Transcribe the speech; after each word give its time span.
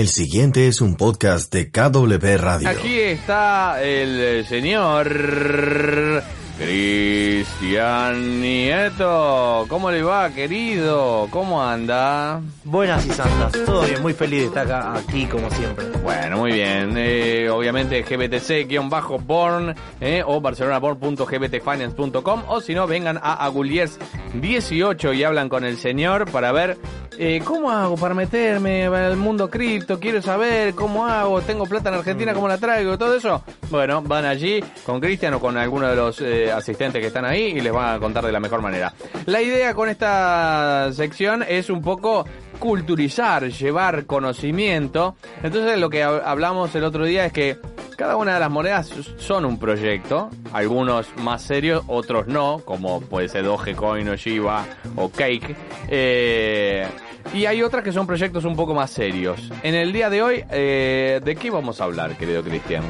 El 0.00 0.08
siguiente 0.08 0.66
es 0.66 0.80
un 0.80 0.96
podcast 0.96 1.52
de 1.52 1.70
KW 1.70 2.38
Radio. 2.38 2.70
Aquí 2.70 3.00
está 3.00 3.82
el 3.82 4.18
eh, 4.18 4.44
señor 4.44 6.22
Cristian 6.56 8.40
Nieto. 8.40 9.66
¿Cómo 9.68 9.90
le 9.90 10.02
va, 10.02 10.30
querido? 10.30 11.28
¿Cómo 11.30 11.62
anda? 11.62 12.40
Buenas 12.64 13.04
y 13.04 13.10
santas, 13.10 13.52
todo 13.66 13.82
bien, 13.82 14.00
muy 14.00 14.14
feliz 14.14 14.40
de 14.40 14.46
estar 14.46 14.66
acá, 14.66 14.94
aquí 14.94 15.26
como 15.26 15.50
siempre. 15.50 15.84
Bueno, 16.02 16.38
muy 16.38 16.52
bien. 16.52 16.94
Eh, 16.96 17.50
obviamente 17.50 18.02
GBTC-Born 18.02 19.74
eh, 20.00 20.22
o 20.26 20.40
barcelonaborn.gbtfinance.com 20.40 22.44
o 22.48 22.60
si 22.62 22.74
no, 22.74 22.86
vengan 22.86 23.18
a 23.18 23.44
Aguliers 23.44 23.98
18 24.32 25.12
y 25.12 25.24
hablan 25.24 25.50
con 25.50 25.64
el 25.64 25.76
señor 25.76 26.30
para 26.30 26.52
ver 26.52 26.78
eh, 27.22 27.42
cómo 27.44 27.70
hago 27.70 27.96
para 27.96 28.14
meterme 28.14 28.86
al 28.86 29.16
mundo 29.18 29.50
cripto, 29.50 30.00
quiero 30.00 30.22
saber 30.22 30.74
cómo 30.74 31.06
hago, 31.06 31.42
tengo 31.42 31.66
plata 31.66 31.90
en 31.90 31.96
Argentina, 31.96 32.32
cómo 32.32 32.48
la 32.48 32.56
traigo, 32.56 32.96
todo 32.96 33.14
eso. 33.14 33.44
Bueno, 33.70 34.00
van 34.00 34.24
allí 34.24 34.64
con 34.86 35.00
Cristian 35.00 35.34
o 35.34 35.38
con 35.40 35.58
alguno 35.58 35.86
de 35.86 35.96
los 35.96 36.20
eh, 36.22 36.50
asistentes 36.50 37.00
que 37.02 37.08
están 37.08 37.26
ahí 37.26 37.42
y 37.56 37.60
les 37.60 37.72
van 37.72 37.96
a 37.96 37.98
contar 37.98 38.24
de 38.24 38.32
la 38.32 38.40
mejor 38.40 38.62
manera. 38.62 38.94
La 39.26 39.42
idea 39.42 39.74
con 39.74 39.90
esta 39.90 40.90
sección 40.94 41.44
es 41.46 41.68
un 41.68 41.82
poco 41.82 42.24
culturizar, 42.58 43.48
llevar 43.50 44.06
conocimiento. 44.06 45.14
Entonces 45.42 45.78
lo 45.78 45.90
que 45.90 46.04
hab- 46.04 46.22
hablamos 46.24 46.74
el 46.74 46.84
otro 46.84 47.04
día 47.04 47.26
es 47.26 47.32
que 47.32 47.58
cada 47.96 48.16
una 48.16 48.32
de 48.34 48.40
las 48.40 48.50
monedas 48.50 48.90
son 49.18 49.44
un 49.44 49.58
proyecto, 49.58 50.30
algunos 50.54 51.06
más 51.18 51.42
serios, 51.42 51.84
otros 51.86 52.26
no, 52.28 52.62
como 52.64 53.00
puede 53.02 53.28
ser 53.28 53.44
Dogecoin 53.44 54.08
o 54.08 54.14
Shiba 54.16 54.64
o 54.96 55.10
Cake. 55.10 55.54
Eh, 55.88 56.86
y 57.34 57.46
hay 57.46 57.62
otras 57.62 57.84
que 57.84 57.92
son 57.92 58.06
proyectos 58.06 58.44
un 58.44 58.56
poco 58.56 58.74
más 58.74 58.90
serios. 58.90 59.50
En 59.62 59.74
el 59.74 59.92
día 59.92 60.10
de 60.10 60.22
hoy, 60.22 60.44
eh, 60.50 61.20
¿de 61.24 61.36
qué 61.36 61.50
vamos 61.50 61.80
a 61.80 61.84
hablar, 61.84 62.16
querido 62.16 62.42
Cristian? 62.42 62.84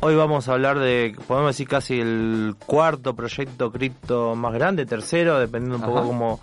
Hoy 0.00 0.14
vamos 0.14 0.48
a 0.48 0.52
hablar 0.52 0.78
de, 0.78 1.16
podemos 1.26 1.50
decir 1.50 1.66
casi 1.66 1.98
el 1.98 2.56
cuarto 2.66 3.14
proyecto 3.16 3.72
cripto 3.72 4.34
más 4.34 4.52
grande, 4.52 4.84
tercero, 4.84 5.38
dependiendo 5.38 5.76
un 5.76 5.82
poco 5.82 6.06
cómo, 6.06 6.40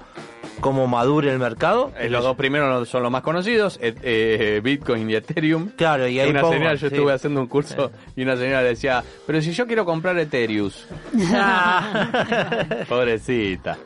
cómo 0.61 0.87
madure 0.87 1.31
el 1.31 1.39
mercado. 1.39 1.91
Eh, 1.99 2.09
los 2.09 2.23
dos 2.23 2.37
primeros 2.37 2.87
son 2.87 3.03
los 3.03 3.11
más 3.11 3.21
conocidos, 3.23 3.77
eh, 3.81 3.93
eh, 4.01 4.61
Bitcoin 4.63 5.09
y 5.09 5.15
Ethereum. 5.15 5.71
Claro, 5.75 6.07
y 6.07 6.19
ahí 6.19 6.29
una 6.29 6.41
pongo, 6.41 6.53
señora, 6.53 6.75
yo 6.75 6.87
sí. 6.89 6.95
estuve 6.95 7.11
haciendo 7.13 7.41
un 7.41 7.47
curso 7.47 7.91
y 8.15 8.21
una 8.23 8.37
señora 8.37 8.61
decía, 8.63 9.03
pero 9.27 9.41
si 9.41 9.51
yo 9.51 9.67
quiero 9.67 9.83
comprar 9.83 10.17
Ethereum, 10.17 10.71
pobrecita. 12.87 13.77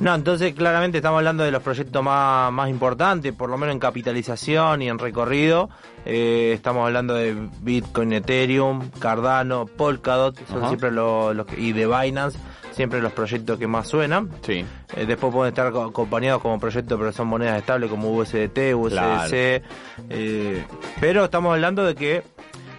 No, 0.00 0.14
entonces 0.14 0.54
claramente 0.54 0.98
estamos 0.98 1.18
hablando 1.18 1.44
de 1.44 1.50
los 1.50 1.62
proyectos 1.62 2.02
más, 2.02 2.50
más 2.52 2.68
importantes, 2.70 3.32
por 3.32 3.50
lo 3.50 3.58
menos 3.58 3.74
en 3.74 3.78
capitalización 3.80 4.82
y 4.82 4.88
en 4.88 4.98
recorrido. 4.98 5.68
Estamos 6.04 6.84
hablando 6.86 7.14
de 7.14 7.36
Bitcoin, 7.60 8.12
Ethereum, 8.14 8.90
Cardano, 8.98 9.66
Polkadot, 9.66 10.36
son 10.48 10.66
siempre 10.68 10.90
los, 10.90 11.36
los 11.36 11.46
que- 11.46 11.60
y 11.60 11.72
de 11.72 11.86
Binance, 11.86 12.38
siempre 12.72 13.00
los 13.00 13.12
proyectos 13.12 13.58
que 13.58 13.66
más 13.66 13.86
suenan. 13.88 14.30
Sí. 14.42 14.64
Eh, 14.96 15.06
después 15.06 15.32
pueden 15.32 15.52
estar 15.52 15.70
co- 15.72 15.84
acompañados 15.84 16.42
como 16.42 16.58
proyectos, 16.58 16.98
pero 16.98 17.12
son 17.12 17.28
monedas 17.28 17.58
estables 17.58 17.88
como 17.90 18.10
USDT, 18.12 18.74
USDC. 18.74 19.62
eh, 20.10 20.64
pero 21.00 21.24
estamos 21.24 21.52
hablando 21.52 21.84
de 21.84 21.94
que 21.94 22.22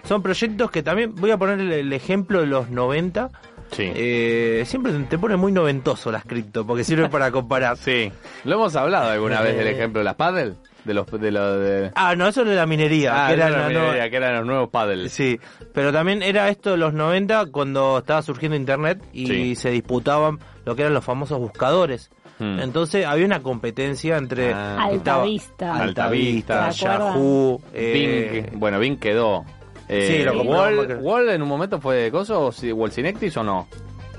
son 0.04 0.22
proyectos 0.22 0.70
que 0.70 0.82
también, 0.82 1.14
voy 1.14 1.30
a 1.30 1.38
poner 1.38 1.60
el, 1.60 1.72
el 1.72 1.92
ejemplo 1.92 2.40
de 2.40 2.46
los 2.46 2.68
90. 2.70 3.30
Sí. 3.70 3.90
Eh, 3.94 4.62
siempre 4.66 4.92
te 5.08 5.18
pone 5.18 5.36
muy 5.36 5.50
noventoso 5.50 6.12
las 6.12 6.24
cripto, 6.24 6.66
porque 6.66 6.84
sirve 6.84 7.08
para 7.08 7.30
comparar. 7.30 7.76
Sí. 7.84 8.12
Lo 8.44 8.54
hemos 8.56 8.76
hablado 8.76 9.10
alguna 9.10 9.40
vez 9.40 9.56
del 9.56 9.66
Eh. 9.66 9.70
ejemplo 9.72 10.00
de 10.00 10.04
las 10.04 10.14
paddle, 10.14 10.54
de 10.84 10.94
los 10.94 11.06
de 11.10 11.30
los 11.30 11.60
de 11.60 11.90
Ah, 11.94 12.14
no, 12.16 12.26
eso 12.28 12.42
es 12.42 12.48
de 12.48 12.54
la 12.54 12.66
minería. 12.66 13.12
Ah, 13.24 13.28
que 13.28 13.34
era 13.34 13.46
era 13.48 13.50
la 13.56 13.62
la 13.62 13.68
minería, 13.68 13.90
nueva- 13.92 14.10
que 14.10 14.16
eran 14.16 14.36
los 14.36 14.46
nuevos 14.46 14.68
paddles. 14.70 15.12
Sí, 15.12 15.40
pero 15.72 15.92
también 15.92 16.22
era 16.22 16.48
esto 16.48 16.70
de 16.72 16.76
los 16.76 16.92
90 16.94 17.46
cuando 17.46 17.98
estaba 17.98 18.22
surgiendo 18.22 18.56
internet 18.56 19.02
y 19.12 19.26
Sí. 19.26 19.56
se 19.56 19.70
disputaban 19.70 20.38
lo 20.64 20.74
que 20.76 20.82
eran 20.82 20.94
los 20.94 21.04
famosos 21.04 21.38
buscadores. 21.38 22.10
Hmm. 22.38 22.58
Entonces 22.58 23.06
había 23.06 23.26
una 23.26 23.42
competencia 23.42 24.16
entre 24.16 24.52
Ah. 24.52 24.84
Altavista. 24.84 25.74
Altavista. 25.76 26.70
Yahoo, 26.70 27.60
eh, 27.72 28.46
Bing, 28.50 28.58
bueno, 28.58 28.78
Bing 28.78 28.98
quedó. 28.98 29.44
Eh, 29.88 30.18
Sí, 30.18 30.24
lo 30.24 30.42
Wall. 30.42 30.98
Wall 31.00 31.28
en 31.28 31.42
un 31.42 31.48
momento 31.48 31.78
fue 31.80 31.96
de 31.96 32.10
coso 32.10 32.46
o 32.46 32.52
si 32.52 32.72
Wall 32.72 32.90
Synectis 32.90 33.36
o 33.36 33.44
no? 33.44 33.68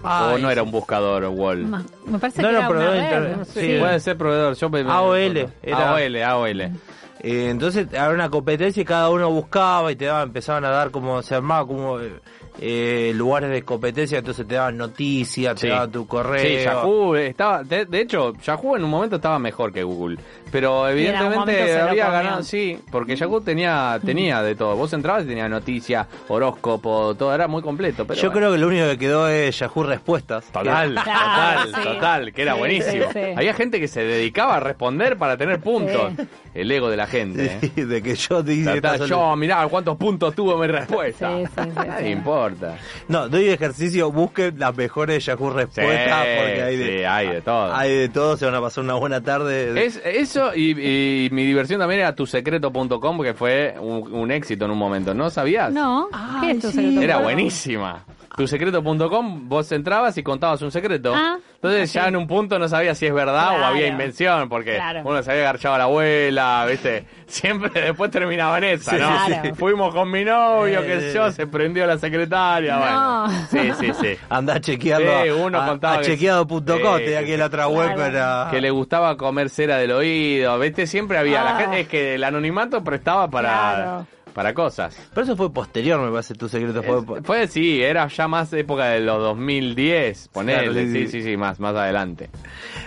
Ay, 0.08 0.36
o 0.36 0.38
no 0.38 0.50
era 0.52 0.64
un 0.64 0.72
buscador 0.72 1.26
Wall. 1.26 1.66
Me 2.06 2.20
parece 2.20 2.42
No 2.42 2.48
que 2.50 2.54
era 2.56 2.60
era 2.60 2.68
proveedor 2.68 2.94
una 2.96 3.04
de 3.04 3.10
red. 3.10 3.18
internet, 3.28 3.48
Sí. 3.52 3.60
sí. 3.60 3.78
Puede 3.80 4.00
ser 4.00 4.18
proveedor. 4.18 4.56
Yo 4.56 4.70
me- 4.70 4.84
me- 4.84 4.92
AOL, 4.92 5.38
era- 5.64 5.90
AOL, 5.92 6.24
AOL. 6.24 6.62
Eh, 6.62 7.50
entonces 7.50 7.88
había 7.88 8.10
una 8.10 8.30
competencia 8.30 8.82
y 8.82 8.86
cada 8.86 9.10
uno 9.10 9.30
buscaba 9.32 9.92
y 9.92 9.96
te 9.96 10.06
daban, 10.06 10.24
empezaban 10.28 10.64
a 10.66 10.70
dar 10.70 10.92
como, 10.92 11.22
se 11.24 11.34
armaba 11.34 11.66
como 11.66 12.00
eh, 12.00 12.20
eh, 12.60 13.12
lugares 13.16 13.50
de 13.50 13.64
competencia, 13.64 14.20
entonces 14.20 14.48
te 14.48 14.56
daban 14.56 14.78
noticias, 14.78 15.60
Sí. 15.60 15.68
te 15.68 15.74
daban 15.74 15.92
tu 15.92 16.08
correo. 16.08 16.42
Sí, 16.42 16.64
Yahoo 16.64 17.16
estaba, 17.16 17.64
de, 17.64 17.86
de 17.86 18.02
hecho, 18.02 18.34
Yahoo 18.44 18.78
en 18.78 18.84
un 18.84 18.90
momento 18.90 19.18
estaba 19.18 19.40
mejor 19.40 19.72
que 19.74 19.84
Google, 19.84 20.18
pero 20.52 20.88
evidentemente 20.88 21.80
había 21.80 22.10
ganado, 22.10 22.44
sí, 22.44 22.80
porque 22.92 23.16
Yahoo 23.16 23.42
tenía 23.42 24.00
tenía 24.06 24.42
de 24.42 24.56
todo. 24.56 24.76
Vos 24.76 24.92
entrabas 24.94 25.24
y 25.24 25.28
tenía 25.28 25.48
noticias, 25.50 26.08
horóscopo, 26.28 27.16
todo 27.16 27.34
era 27.34 27.48
muy 27.48 27.62
completo. 27.62 28.06
Pero 28.06 28.20
Yo 28.22 28.30
bueno. 28.30 28.40
creo 28.40 28.52
que 28.54 28.58
lo 28.60 28.68
único 28.68 28.86
que 28.88 28.98
quedó 28.98 29.28
es 29.28 29.58
Yahoo 29.60 29.84
Respuestas. 29.84 30.46
Total, 30.52 30.90
Que- 30.90 30.96
total, 30.96 31.68
sí. 31.68 31.82
total, 31.84 32.34
que 32.34 32.42
era 32.42 32.54
Sí, 32.54 32.60
buenísimo. 32.60 33.04
sí, 33.06 33.10
sí. 33.14 33.20
Había 33.36 33.54
gente 33.54 33.80
que 33.80 33.88
se 33.88 34.04
dedicaba 34.04 34.56
a 34.58 34.60
responder 34.60 35.18
para 35.18 35.38
tener 35.38 35.60
puntos. 35.60 36.12
Sí. 36.18 36.24
El 36.54 36.72
ego 36.72 36.90
de 36.90 36.96
la 36.98 37.06
gente. 37.08 37.46
¿eh? 37.46 37.72
Sí, 37.76 37.84
de 37.84 38.02
que 38.02 38.16
yo 38.16 38.42
dije 38.42 38.80
yo, 39.08 39.36
mirá 39.36 39.68
cuántos 39.68 39.98
puntos 39.98 40.34
tuvo 40.36 40.58
mi 40.58 40.68
respuesta. 40.68 41.30
Sí, 41.38 41.44
sí, 41.46 41.62
sí, 41.64 41.70
Nadie 41.88 42.16
sí. 42.16 42.22
Importa. 42.48 42.78
No, 43.08 43.30
doy 43.30 43.50
ejercicio, 43.50 44.12
busquen 44.12 44.58
las 44.60 44.76
mejores 44.76 45.26
Yahoo 45.26 45.52
Sí, 45.52 45.58
respuestas 45.58 46.26
porque 46.38 46.62
hay 46.64 46.76
de, 46.78 46.98
sí, 47.00 47.04
hay 47.04 47.28
de 47.30 47.42
todo. 47.42 47.74
hay 47.76 47.92
de 47.96 48.10
todo, 48.10 48.38
se 48.38 48.46
van 48.46 48.56
a 48.56 48.62
pasar 48.62 48.84
una 48.84 48.96
buena 48.96 49.22
tarde. 49.22 49.86
Es 49.86 50.02
eso 50.06 50.54
y, 50.56 50.72
y 50.72 51.30
mi 51.32 51.46
diversión 51.46 51.80
también 51.80 52.02
era 52.02 52.16
tusecreto.com 52.16 53.18
porque 53.18 53.34
fue 53.34 53.76
un, 53.80 54.14
un 54.14 54.32
éxito 54.32 54.66
en 54.66 54.72
un 54.72 54.78
momento, 54.78 55.14
¿no 55.14 55.30
sabías? 55.30 55.72
No, 55.72 56.10
¿qué 56.42 56.52
es 56.52 56.60
tu 56.62 56.68
sí. 56.72 56.78
secreto? 56.78 57.02
Era 57.02 57.18
buenísima. 57.20 58.04
Tusecreto.com, 58.36 59.48
vos 59.50 59.72
entrabas 59.72 60.18
y 60.18 60.24
contabas 60.24 60.62
un 60.62 60.72
secreto. 60.72 61.14
Ah, 61.16 61.38
Entonces 61.56 61.92
ya 61.94 62.08
en 62.08 62.16
un 62.16 62.28
punto 62.28 62.60
no 62.60 62.68
sabías 62.68 62.98
si 62.98 63.06
es 63.08 63.14
verdad 63.14 63.48
o 63.54 63.58
Claro. 63.58 63.66
había 63.66 63.88
invención, 63.88 64.50
porque 64.50 64.76
Claro. 64.76 65.02
uno 65.04 65.24
se 65.24 65.32
había 65.32 65.44
agarchado 65.44 65.76
a 65.76 65.78
la 65.80 65.84
abuela, 65.86 66.66
¿viste? 66.70 67.06
Siempre 67.28 67.70
después 67.82 68.12
terminaba 68.12 68.58
en 68.60 68.66
esa, 68.66 68.92
Sí, 68.92 68.98
¿no? 69.00 69.26
sí, 69.26 69.34
sí. 69.42 69.54
Fuimos 69.54 69.94
con 69.96 70.12
mi 70.12 70.24
novio, 70.24 70.82
qué 70.84 71.00
sé 71.00 71.10
Eh. 71.12 71.14
yo, 71.16 71.32
se 71.32 71.48
prendió 71.48 71.88
la 71.88 71.98
secretaria, 71.98 72.76
No. 72.76 72.80
bueno. 73.28 73.48
Sí, 73.50 73.72
sí, 73.80 73.94
sí. 74.00 74.18
Anda 74.30 74.60
chequeando 74.62 75.24
Sí, 75.24 75.30
a- 75.30 75.36
uno 75.36 75.62
a, 75.62 75.66
contaba 75.68 75.94
a 75.96 75.98
que- 76.00 76.06
chequeado.com, 76.06 76.98
Sí, 76.98 77.04
tenía 77.04 77.20
aquí 77.20 77.38
la 77.38 77.46
otra 77.46 77.68
web 77.68 77.96
Claro. 77.96 78.14
para... 78.14 78.48
que 78.52 78.62
le 78.62 78.70
gustaba 78.70 79.18
comer 79.18 79.50
cera 79.50 79.78
del 79.78 79.92
oído, 79.92 80.60
¿viste? 80.60 80.86
Siempre 80.88 81.18
había 81.18 81.44
la 81.44 81.56
Ah. 81.58 81.60
gente, 81.62 81.80
es 81.82 81.88
que 81.88 82.16
el 82.16 82.24
anonimato 82.24 82.84
prestaba 82.84 83.28
para, 83.30 83.50
Claro. 83.50 84.08
Para 84.36 84.54
cosas. 84.54 84.96
Pero 85.14 85.24
eso 85.24 85.36
fue 85.38 85.52
posterior, 85.52 85.98
me 86.02 86.12
parece, 86.12 86.36
tu 86.36 86.50
secreto 86.50 86.84
fue... 86.84 86.98
Es- 87.20 87.26
Fue, 87.26 87.48
sí, 87.48 87.82
era 87.82 88.06
ya 88.08 88.28
más 88.28 88.52
época 88.52 88.88
de 88.90 89.00
los 89.00 89.18
2010, 89.20 90.28
ponerle, 90.28 90.72
Claro, 90.84 90.88
sí, 90.92 91.08
sí, 91.08 91.24
sí. 91.24 91.38
más, 91.38 91.60
más 91.62 91.74
adelante. 91.74 92.30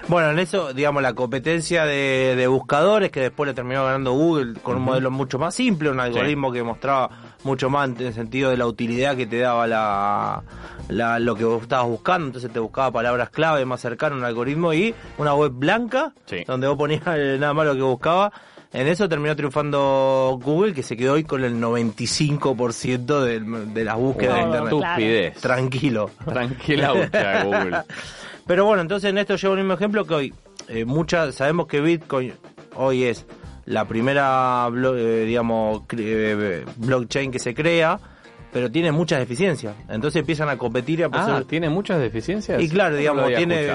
Bueno, 0.08 0.30
en 0.30 0.38
eso, 0.40 0.74
digamos, 0.74 1.02
la 1.02 1.14
competencia 1.14 1.86
de, 1.86 2.34
de 2.36 2.46
buscadores 2.46 3.10
que 3.10 3.20
después 3.20 3.48
le 3.48 3.54
terminó 3.54 3.84
ganando 3.84 4.12
Google 4.12 4.60
con 4.62 4.76
un 4.76 4.82
modelo 4.82 5.10
mucho 5.10 5.38
más 5.38 5.54
simple, 5.54 5.88
un 5.90 6.00
algoritmo 6.00 6.52
que 6.52 6.62
mostraba 6.62 7.08
mucho 7.44 7.70
más 7.70 7.88
en 7.88 8.06
el 8.06 8.12
sentido 8.12 8.50
de 8.50 8.58
la 8.58 8.66
utilidad 8.66 9.16
que 9.16 9.26
te 9.26 9.38
daba 9.38 9.66
la, 9.66 10.42
la- 10.88 11.18
lo 11.18 11.34
que 11.34 11.44
vos 11.44 11.62
estabas 11.62 11.86
buscando, 11.86 12.26
entonces 12.26 12.52
te 12.52 12.58
buscaba 12.58 12.90
palabras 12.92 13.30
clave 13.30 13.64
más 13.64 13.80
cercano 13.80 14.16
un 14.16 14.24
algoritmo 14.24 14.74
y 14.74 14.94
una 15.16 15.34
web 15.34 15.52
blanca 15.54 16.12
Sí. 16.26 16.44
donde 16.46 16.66
vos 16.68 16.76
ponías 16.76 17.02
nada 17.06 17.54
más 17.54 17.64
lo 17.66 17.74
que 17.74 17.80
buscaba. 17.82 18.30
En 18.72 18.86
eso 18.86 19.08
terminó 19.08 19.34
triunfando 19.34 20.38
Google, 20.42 20.74
que 20.74 20.82
se 20.82 20.96
quedó 20.96 21.14
hoy 21.14 21.24
con 21.24 21.42
el 21.42 21.54
95% 21.60 23.20
de, 23.22 23.40
de 23.72 23.84
las 23.84 23.96
búsquedas 23.96 24.36
de. 24.36 24.42
Internet. 24.42 24.72
Estupidez. 24.72 25.34
Tranquilo. 25.40 26.10
Tranquila 26.24 26.92
búsqueda 26.92 27.44
Google. 27.44 27.78
Pero 28.46 28.64
bueno, 28.66 28.82
entonces 28.82 29.10
en 29.10 29.18
esto 29.18 29.36
llevo 29.36 29.54
el 29.54 29.60
mismo 29.60 29.74
ejemplo 29.74 30.04
que 30.06 30.14
hoy. 30.14 30.34
eh, 30.68 30.84
muchas, 30.84 31.34
sabemos 31.34 31.66
que 31.66 31.80
Bitcoin 31.80 32.32
hoy 32.74 33.04
es 33.04 33.26
la 33.66 33.86
primera, 33.86 34.66
blo- 34.68 34.96
eh, 34.98 35.24
digamos, 35.24 35.82
cre- 35.82 35.98
eh, 36.00 36.64
blockchain 36.76 37.30
que 37.30 37.38
se 37.38 37.54
crea, 37.54 37.98
pero 38.52 38.70
tiene 38.70 38.92
muchas 38.92 39.18
deficiencias. 39.18 39.74
Entonces 39.88 40.20
empiezan 40.20 40.48
a 40.48 40.56
competir 40.56 41.00
y 41.00 41.02
a 41.02 41.06
Ah, 41.06 41.10
pasar- 41.10 41.44
¿tiene 41.44 41.68
muchas 41.68 42.00
deficiencias? 42.00 42.60
y 42.62 42.68
claro, 42.68 42.96
digamos, 42.96 43.26
tiene, 43.34 43.68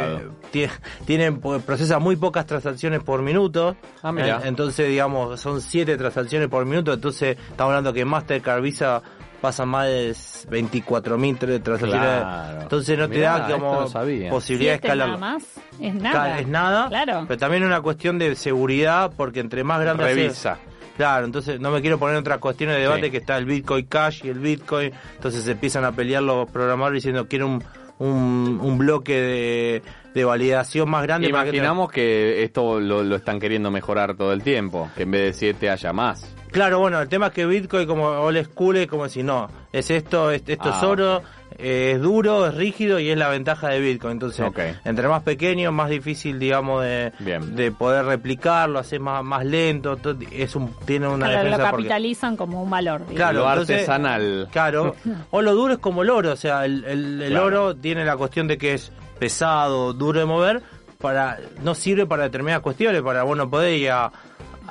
tiene, 0.51 0.71
tiene- 1.05 1.31
po- 1.33 1.59
procesa 1.59 1.99
muy 1.99 2.15
pocas 2.15 2.45
transacciones 2.45 3.01
por 3.03 3.21
minuto. 3.21 3.75
Ah, 4.01 4.11
mira. 4.11 4.39
En- 4.41 4.47
Entonces, 4.49 4.87
digamos, 4.89 5.39
son 5.39 5.61
siete 5.61 5.97
transacciones 5.97 6.47
por 6.49 6.65
minuto. 6.65 6.93
Entonces, 6.93 7.37
estamos 7.37 7.71
hablando 7.71 7.93
que 7.93 8.05
Mastercard, 8.05 8.61
Visa 8.61 9.01
pasan 9.41 9.67
más 9.67 9.87
de 9.87 10.13
24.000 10.49 11.37
tra- 11.37 11.61
transacciones. 11.61 12.19
Claro. 12.21 12.61
Entonces, 12.61 12.97
no 12.97 13.09
te 13.09 13.19
da 13.19 13.47
como 13.51 13.73
no 13.73 13.79
posibilidad 14.29 14.31
de 14.31 14.41
¿Siete 14.41 14.73
escalarlo. 14.75 15.17
nada 15.19 15.33
más? 15.33 15.43
Es 15.81 15.93
nada. 15.95 16.39
Es 16.39 16.47
nada. 16.47 16.87
Claro. 16.87 17.25
Pero 17.27 17.37
también 17.39 17.63
una 17.63 17.81
cuestión 17.81 18.17
de 18.19 18.35
seguridad, 18.35 19.11
porque 19.17 19.41
entre 19.41 19.63
más 19.63 19.81
grande 19.81 20.05
Revisa. 20.05 20.59
Claro, 20.97 21.25
entonces 21.25 21.59
no 21.59 21.71
me 21.71 21.81
quiero 21.81 21.97
poner 21.97 22.15
en 22.15 22.21
otras 22.21 22.37
cuestiones 22.37 22.75
de 22.75 22.83
debate 22.83 23.05
Sí. 23.05 23.11
que 23.11 23.17
está 23.17 23.37
el 23.37 23.45
Bitcoin 23.45 23.85
Cash 23.85 24.21
y 24.25 24.29
el 24.29 24.39
Bitcoin, 24.39 24.91
entonces 25.15 25.43
se 25.43 25.51
empiezan 25.51 25.83
a 25.85 25.91
pelear 25.91 26.21
los 26.21 26.49
programadores 26.51 26.97
diciendo 27.03 27.27
quiero 27.27 27.47
un, 27.47 27.63
un, 27.99 28.59
un 28.61 28.77
bloque 28.77 29.13
de, 29.19 29.81
de 30.13 30.23
validación 30.25 30.89
más 30.89 31.01
grande. 31.03 31.29
para 31.29 31.45
que 31.45 31.51
te- 31.51 31.57
Imaginamos 31.57 31.91
que 31.91 32.43
esto 32.43 32.79
lo, 32.79 33.03
lo 33.03 33.15
están 33.15 33.39
queriendo 33.39 33.71
mejorar 33.71 34.15
todo 34.15 34.33
el 34.33 34.43
tiempo, 34.43 34.89
que 34.95 35.03
en 35.03 35.11
vez 35.11 35.21
de 35.21 35.33
7 35.33 35.69
haya 35.71 35.93
más. 35.93 36.35
Claro, 36.53 36.79
bueno, 36.79 37.01
el 37.01 37.09
tema 37.09 37.27
es 37.27 37.33
que 37.33 37.45
Bitcoin 37.45 37.85
como 37.87 38.05
old 38.07 38.45
school 38.45 38.77
es 38.77 38.87
como 38.87 39.03
decir, 39.03 39.25
no, 39.25 39.49
es 39.73 39.89
esto, 39.91 40.31
es- 40.31 40.43
esto 40.47 40.69
Ah, 40.71 40.77
es 40.77 40.83
oro, 40.83 41.21
eh, 41.57 41.93
es 41.95 42.01
duro, 42.01 42.45
es 42.47 42.55
rígido 42.55 42.99
y 42.99 43.09
es 43.09 43.17
la 43.17 43.27
ventaja 43.29 43.69
de 43.69 43.79
Bitcoin. 43.79 44.13
Entonces, 44.13 44.45
entre 44.85 45.07
más 45.07 45.23
pequeño, 45.23 45.71
más 45.71 45.89
difícil, 45.89 46.37
digamos, 46.39 46.83
de, 46.83 47.11
Bien. 47.19 47.55
de 47.55 47.71
poder 47.71 48.05
replicarlo, 48.05 48.79
hacer 48.79 48.99
más, 48.99 49.23
más 49.23 49.43
lento, 49.45 49.97
todo- 49.97 50.15
es 50.31 50.55
un, 50.55 50.73
tiene 50.85 51.07
una 51.07 51.25
Claro, 51.27 51.43
lo 51.43 51.49
defensa 51.49 51.71
porque... 51.71 51.83
capitalizan 51.87 52.37
como 52.37 52.61
un 52.63 52.69
valor. 52.69 52.99
digamos. 53.01 53.15
Claro, 53.17 53.39
lo 53.39 53.49
entonces- 53.49 53.75
artesanal. 53.77 54.47
Claro, 54.51 54.95
o 55.31 55.41
lo 55.41 55.53
duro 55.55 55.73
es 55.73 55.79
como 55.79 56.03
el 56.03 56.09
oro, 56.11 56.31
o 56.33 56.37
sea, 56.37 56.65
el, 56.65 56.85
el- 56.85 57.21
el 57.23 57.29
Claro. 57.31 57.45
oro 57.47 57.75
tiene 57.75 58.05
la 58.05 58.15
cuestión 58.15 58.47
de 58.47 58.57
que 58.59 58.73
es 58.75 58.91
pesado, 59.19 59.93
duro 59.93 60.19
de 60.19 60.25
mover, 60.25 60.61
para 60.99 61.37
no 61.63 61.75
sirve 61.75 62.05
para 62.05 62.23
determinadas 62.23 62.61
cuestiones, 62.61 63.01
para 63.01 63.23
vos 63.23 63.35
no 63.35 63.49
podés 63.49 63.77
ir 63.79 63.91
a, 63.91 64.11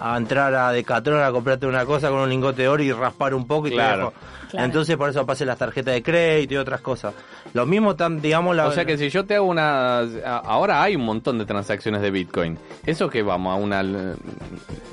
a 0.05 0.17
entrar 0.17 0.55
a 0.55 0.73
Decathlon 0.73 1.23
a 1.23 1.31
comprarte 1.31 1.67
una 1.67 1.85
cosa 1.87 2.09
con 2.11 2.19
un 2.21 2.29
lingote 2.31 2.63
de 2.63 2.69
oro 2.69 2.83
y 2.83 2.91
raspar 2.93 3.35
un 3.35 3.47
poco 3.47 3.69
y 3.69 3.71
te 3.71 3.77
Claro. 3.77 3.99
dejo. 3.99 4.13
Claro. 4.51 4.67
Entonces 4.67 4.97
por 4.99 5.09
eso 5.09 5.21
aparecen 5.21 5.47
las 5.47 5.57
tarjetas 5.59 5.95
de 5.95 6.03
crédito 6.03 6.55
y 6.55 6.57
otras 6.59 6.81
cosas. 6.83 7.15
Lo 7.55 7.65
mismo 7.65 7.97
tan, 7.97 8.21
digamos, 8.21 8.55
la... 8.55 8.67
O 8.67 8.73
sea 8.73 8.85
que 8.85 8.99
si 8.99 9.09
yo 9.09 9.25
te 9.25 9.37
hago 9.37 9.47
una... 9.47 10.01
a- 10.01 10.43
Ahora 10.45 10.83
hay 10.83 10.95
un 10.97 11.05
montón 11.07 11.39
de 11.39 11.47
transacciones 11.47 12.03
de 12.03 12.11
Bitcoin. 12.11 12.59
Eso 12.85 13.09
que 13.09 13.23
vamos 13.23 13.53
a 13.53 13.57
una 13.57 13.81
l- 13.81 14.15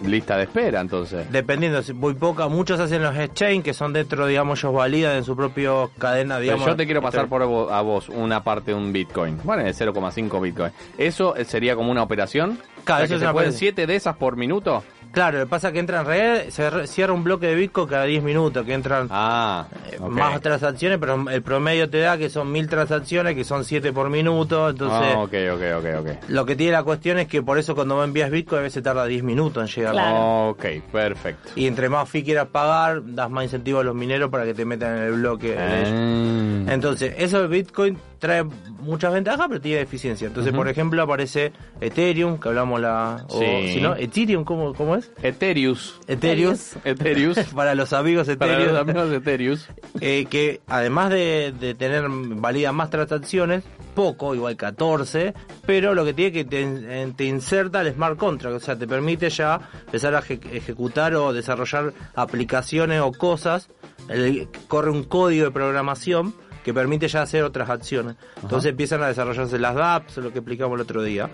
lista 0.05 0.37
de 0.37 0.43
espera 0.43 0.79
entonces. 0.79 1.29
Dependiendo, 1.31 1.81
si 1.83 1.93
muy 1.93 2.13
poca, 2.13 2.47
muchos 2.47 2.79
hacen 2.79 3.03
los 3.03 3.15
exchange 3.17 3.63
que 3.63 3.73
son 3.73 3.91
dentro, 3.91 4.25
digamos, 4.27 4.59
ellos 4.59 4.73
validan 4.73 5.17
en 5.17 5.23
su 5.25 5.35
propio 5.35 5.91
cadena, 5.97 6.35
Pero 6.35 6.43
digamos. 6.43 6.65
yo 6.67 6.75
te 6.77 6.85
quiero 6.85 7.01
pasar 7.01 7.25
Esto- 7.25 7.29
por 7.29 7.41
a 7.73 7.81
vos 7.81 8.07
una 8.09 8.43
parte 8.43 8.71
de 8.71 8.77
un 8.77 8.93
Bitcoin. 8.93 9.39
Bueno, 9.43 9.63
de 9.63 9.71
0,5 9.73 10.41
Bitcoin. 10.41 10.71
¿Eso 10.97 11.35
eh, 11.35 11.43
sería 11.43 11.75
como 11.75 11.91
una 11.91 12.03
operación? 12.03 12.59
Claro, 12.85 13.03
O 13.03 13.05
sea, 13.05 13.05
eso 13.05 13.09
que 13.09 13.15
es 13.15 13.19
se 13.19 13.25
una 13.25 13.33
pueden 13.33 13.49
operación. 13.49 13.73
7 13.75 13.87
de 13.87 13.95
esas 13.95 14.15
por 14.15 14.37
minuto? 14.37 14.83
Claro, 15.11 15.39
lo 15.39 15.45
que 15.45 15.49
pasa 15.49 15.67
es 15.69 15.73
que 15.73 15.79
entra 15.79 16.01
en 16.01 16.05
red, 16.05 16.49
se 16.49 16.87
cierra 16.87 17.13
un 17.13 17.23
bloque 17.23 17.47
de 17.47 17.55
Bitcoin 17.55 17.87
cada 17.87 18.03
10 18.05 18.21
minutos, 18.23 18.63
que 18.65 18.73
entran 18.73 19.07
Ah, 19.09 19.65
eh, 19.91 19.97
más 19.99 20.39
transacciones, 20.39 20.99
pero 20.99 21.29
el 21.29 21.41
promedio 21.41 21.89
te 21.89 21.99
da 21.99 22.17
que 22.17 22.29
son 22.29 22.51
mil 22.51 22.69
transacciones, 22.69 23.33
que 23.35 23.43
son 23.43 23.65
7 23.65 23.91
por 23.91 24.09
minuto, 24.09 24.69
entonces 24.69 25.15
Ah, 25.15 25.19
ok, 25.19 25.33
ok, 25.53 25.61
ok, 25.79 25.85
ok. 26.01 26.29
lo 26.29 26.45
que 26.45 26.55
tiene 26.55 26.73
la 26.73 26.83
cuestión 26.83 27.17
es 27.17 27.27
que 27.27 27.41
por 27.41 27.57
eso 27.57 27.73
cuando 27.73 27.95
vos 27.95 28.05
envías 28.05 28.29
Bitcoin 28.29 28.59
a 28.59 28.63
veces 28.63 28.83
tarda 28.83 29.05
10 29.05 29.23
minutos 29.23 29.63
en 29.67 29.75
llegar. 29.75 29.93
Claro. 29.93 30.49
Ok, 30.49 30.65
perfecto. 30.91 31.49
Y 31.55 31.65
entre 31.65 31.89
más 31.89 32.07
fee 32.07 32.23
quieras 32.23 32.47
pagar, 32.51 33.01
das 33.03 33.29
más 33.31 33.45
incentivo 33.45 33.79
a 33.79 33.83
los 33.83 33.95
mineros 33.95 34.29
para 34.29 34.45
que 34.45 34.53
te 34.53 34.63
metan 34.63 34.95
en 34.97 35.03
el 35.05 35.11
bloque. 35.13 35.57
Ah. 35.57 36.71
Entonces, 36.71 37.15
eso 37.17 37.41
de 37.41 37.47
Bitcoin 37.47 37.97
trae 38.19 38.43
muchas 38.43 39.13
ventajas, 39.13 39.47
pero 39.47 39.59
tiene 39.61 39.79
deficiencia. 39.79 40.27
Entonces, 40.27 40.53
por 40.53 40.67
ejemplo, 40.67 41.01
aparece 41.01 41.51
Ethereum, 41.81 42.37
que 42.39 42.49
hablamos 42.49 42.79
la... 42.81 43.25
O, 43.29 43.39
Sí. 43.39 43.73
si 43.73 43.81
no, 43.81 43.95
Ethereum, 43.95 44.43
¿cómo, 44.43 44.73
cómo 44.73 44.95
es? 44.95 45.11
Ethereus. 45.23 45.99
Ethereum. 46.07 46.55
Ethereus. 46.83 47.37
Para 47.55 47.73
los 47.75 47.93
amigos 47.93 48.27
Para 48.37 48.53
Ethereum. 48.53 48.73
los 48.73 48.81
amigos 48.81 49.11
Ethereus. 49.13 49.67
eh, 50.01 50.25
que 50.29 50.61
además 50.67 51.09
de, 51.09 51.53
de 51.59 51.73
tener 51.75 52.03
valida 52.09 52.71
más 52.71 52.89
transacciones, 52.89 53.63
poco, 53.95 54.35
igual 54.35 54.55
14, 54.55 55.33
pero 55.65 55.93
lo 55.93 56.05
que 56.05 56.13
tiene 56.13 56.31
que 56.31 56.45
te, 56.45 56.61
en- 56.61 57.13
te 57.15 57.25
inserta 57.25 57.81
el 57.81 57.93
smart 57.93 58.17
contract, 58.17 58.55
o 58.55 58.59
sea, 58.59 58.77
te 58.77 58.87
permite 58.87 59.29
ya 59.29 59.59
empezar 59.85 60.15
a 60.15 60.21
eje- 60.21 60.39
ejecutar 60.53 61.13
o 61.15 61.33
desarrollar 61.33 61.93
aplicaciones 62.15 63.01
o 63.01 63.11
cosas, 63.11 63.69
el- 64.07 64.47
corre 64.67 64.91
un 64.91 65.03
código 65.03 65.45
de 65.45 65.51
programación 65.51 66.33
que 66.69 66.73
permite 66.75 67.07
ya 67.07 67.23
hacer 67.23 67.43
otras 67.43 67.67
acciones. 67.69 68.15
Entonces 68.43 68.69
empiezan 68.69 69.01
a 69.01 69.07
desarrollarse 69.07 69.57
las 69.57 69.75
apps, 69.75 70.17
lo 70.17 70.31
que 70.31 70.39
explicamos 70.39 70.75
el 70.75 70.81
otro 70.81 71.01
día 71.01 71.27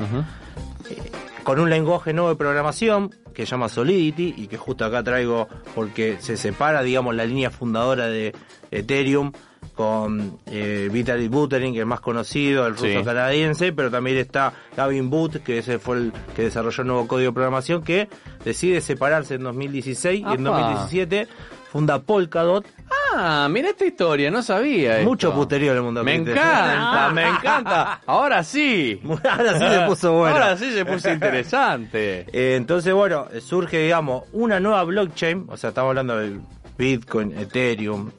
con 1.44 1.60
un 1.60 1.70
lenguaje 1.70 2.12
nuevo 2.14 2.30
de 2.30 2.36
programación 2.36 3.14
que 3.34 3.46
se 3.46 3.52
llama 3.52 3.70
Solidity 3.70 4.34
y 4.38 4.48
que 4.48 4.58
justo 4.58 4.84
acá 4.86 5.04
traigo 5.04 5.48
porque 5.76 6.18
se 6.20 6.38
separa, 6.38 6.82
digamos, 6.82 7.14
la 7.16 7.26
línea 7.26 7.52
fundadora 7.52 8.08
de 8.08 8.34
Ethereum 8.72 9.32
con 9.76 10.40
eh, 10.48 10.90
Vitalik 10.92 11.30
Buterin, 11.30 11.74
que 11.74 11.82
es 11.82 11.86
más 11.86 12.00
conocido, 12.00 12.66
el 12.66 12.74
ruso 12.74 12.86
Sí. 12.88 13.04
canadiense, 13.04 13.74
pero 13.74 13.92
también 13.92 14.18
está 14.18 14.54
Gavin 14.76 15.10
Boot, 15.10 15.44
que 15.44 15.58
ese 15.60 15.78
fue 15.80 15.98
el 15.98 16.14
que 16.36 16.44
desarrolló 16.44 16.82
el 16.82 16.88
nuevo 16.88 17.08
código 17.08 17.30
de 17.32 17.34
programación, 17.34 17.84
que 17.84 18.08
decide 18.44 18.80
separarse 18.82 19.36
en 19.36 19.44
2016 19.44 20.22
y 20.22 20.24
en 20.34 20.48
Apa. 20.48 20.60
2017 20.60 21.28
funda 21.72 22.00
Polkadot, 22.02 22.66
Ah, 22.90 23.05
mira 23.50 23.70
esta 23.70 23.86
historia, 23.86 24.30
no 24.32 24.42
sabía. 24.42 24.98
esto. 25.00 25.10
mucho 25.10 25.34
puterío 25.34 25.72
en 25.72 25.78
el 25.78 25.84
mundo. 25.84 26.04
Me 26.04 26.16
encanta, 26.16 27.12
me 27.14 27.28
encanta. 27.28 28.02
Ahora 28.06 28.44
sí. 28.44 29.00
Ahora 29.30 29.60
sí 29.60 29.66
se 29.68 29.80
puso 29.88 30.14
bueno. 30.14 30.36
Ahora 30.36 30.58
sí 30.58 30.72
se 30.72 30.86
puso 30.86 31.12
interesante. 31.12 32.26
Eh, 32.36 32.56
entonces, 32.58 32.94
bueno, 32.94 33.28
surge, 33.40 33.78
digamos, 33.80 34.24
una 34.34 34.60
nueva 34.60 34.84
blockchain, 34.84 35.46
o 35.48 35.58
sea, 35.58 35.70
estamos 35.70 35.90
hablando 35.90 36.18
de 36.18 36.40
Bitcoin, 36.78 37.38
Ethereum, 37.38 38.10